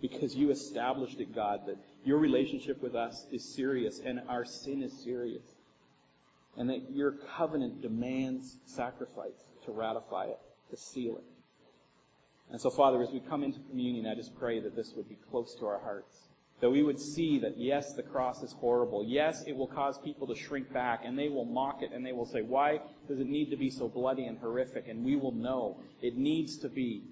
Because 0.00 0.34
you 0.34 0.50
established 0.50 1.20
it, 1.20 1.34
God, 1.34 1.66
that 1.66 1.76
your 2.02 2.16
relationship 2.16 2.82
with 2.82 2.94
us 2.94 3.26
is 3.30 3.44
serious 3.44 4.00
and 4.02 4.22
our 4.26 4.46
sin 4.46 4.82
is 4.82 4.92
serious. 5.04 5.44
And 6.56 6.70
that 6.70 6.90
your 6.90 7.12
covenant 7.36 7.82
demands 7.82 8.56
sacrifice 8.64 9.44
to 9.66 9.72
ratify 9.72 10.26
it, 10.26 10.38
to 10.70 10.76
seal 10.78 11.18
it. 11.18 11.24
And 12.50 12.58
so, 12.58 12.70
Father, 12.70 13.02
as 13.02 13.10
we 13.10 13.20
come 13.20 13.44
into 13.44 13.60
communion, 13.68 14.06
I 14.06 14.14
just 14.14 14.34
pray 14.38 14.60
that 14.60 14.74
this 14.74 14.94
would 14.96 15.10
be 15.10 15.18
close 15.30 15.54
to 15.56 15.66
our 15.66 15.78
hearts. 15.78 16.28
That 16.60 16.70
we 16.70 16.82
would 16.82 16.98
see 16.98 17.38
that, 17.38 17.56
yes, 17.56 17.94
the 17.94 18.02
cross 18.02 18.42
is 18.42 18.52
horrible. 18.52 19.04
Yes, 19.04 19.44
it 19.46 19.56
will 19.56 19.68
cause 19.68 19.96
people 19.98 20.26
to 20.26 20.34
shrink 20.34 20.72
back, 20.72 21.02
and 21.04 21.16
they 21.16 21.28
will 21.28 21.44
mock 21.44 21.82
it, 21.82 21.92
and 21.92 22.04
they 22.04 22.12
will 22.12 22.26
say, 22.26 22.42
why 22.42 22.80
does 23.06 23.20
it 23.20 23.28
need 23.28 23.50
to 23.50 23.56
be 23.56 23.70
so 23.70 23.88
bloody 23.88 24.24
and 24.24 24.38
horrific? 24.38 24.88
And 24.88 25.04
we 25.04 25.14
will 25.14 25.32
know 25.32 25.76
it 26.02 26.16
needs 26.16 26.56
to 26.58 26.68
be 26.68 27.02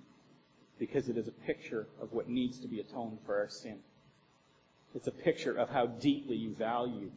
because 0.78 1.08
it 1.08 1.16
is 1.16 1.28
a 1.28 1.32
picture 1.32 1.86
of 2.00 2.12
what 2.12 2.28
needs 2.28 2.58
to 2.60 2.68
be 2.68 2.80
atoned 2.80 3.18
for 3.24 3.36
our 3.36 3.48
sin. 3.48 3.78
It's 4.94 5.06
a 5.06 5.12
picture 5.12 5.54
of 5.54 5.68
how 5.68 5.86
deeply 5.86 6.36
you 6.36 6.54
value 6.54 7.10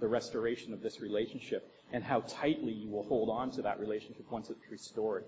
the 0.00 0.08
restoration 0.08 0.72
of 0.72 0.82
this 0.82 1.00
relationship 1.00 1.70
and 1.92 2.02
how 2.02 2.20
tightly 2.22 2.72
you 2.72 2.88
will 2.88 3.04
hold 3.04 3.30
on 3.30 3.50
to 3.52 3.62
that 3.62 3.78
relationship 3.78 4.30
once 4.30 4.50
it's 4.50 4.70
restored. 4.70 5.24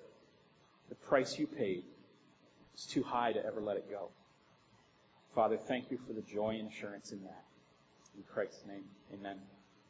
The 0.89 0.95
price 0.97 1.39
you 1.39 1.47
paid 1.47 1.85
is 2.77 2.85
too 2.85 3.03
high 3.03 3.33
to 3.33 3.45
ever 3.45 3.61
let 3.61 3.77
it 3.77 3.91
go. 3.91 4.09
Father, 5.35 5.57
thank 5.57 5.91
you 5.91 5.99
for 6.07 6.13
the 6.13 6.23
joy 6.23 6.57
and 6.59 6.71
assurance 6.71 7.13
in 7.13 7.23
that. 7.23 7.45
In 8.17 8.23
Christ's 8.25 8.67
name, 8.67 8.85
amen. 9.13 9.39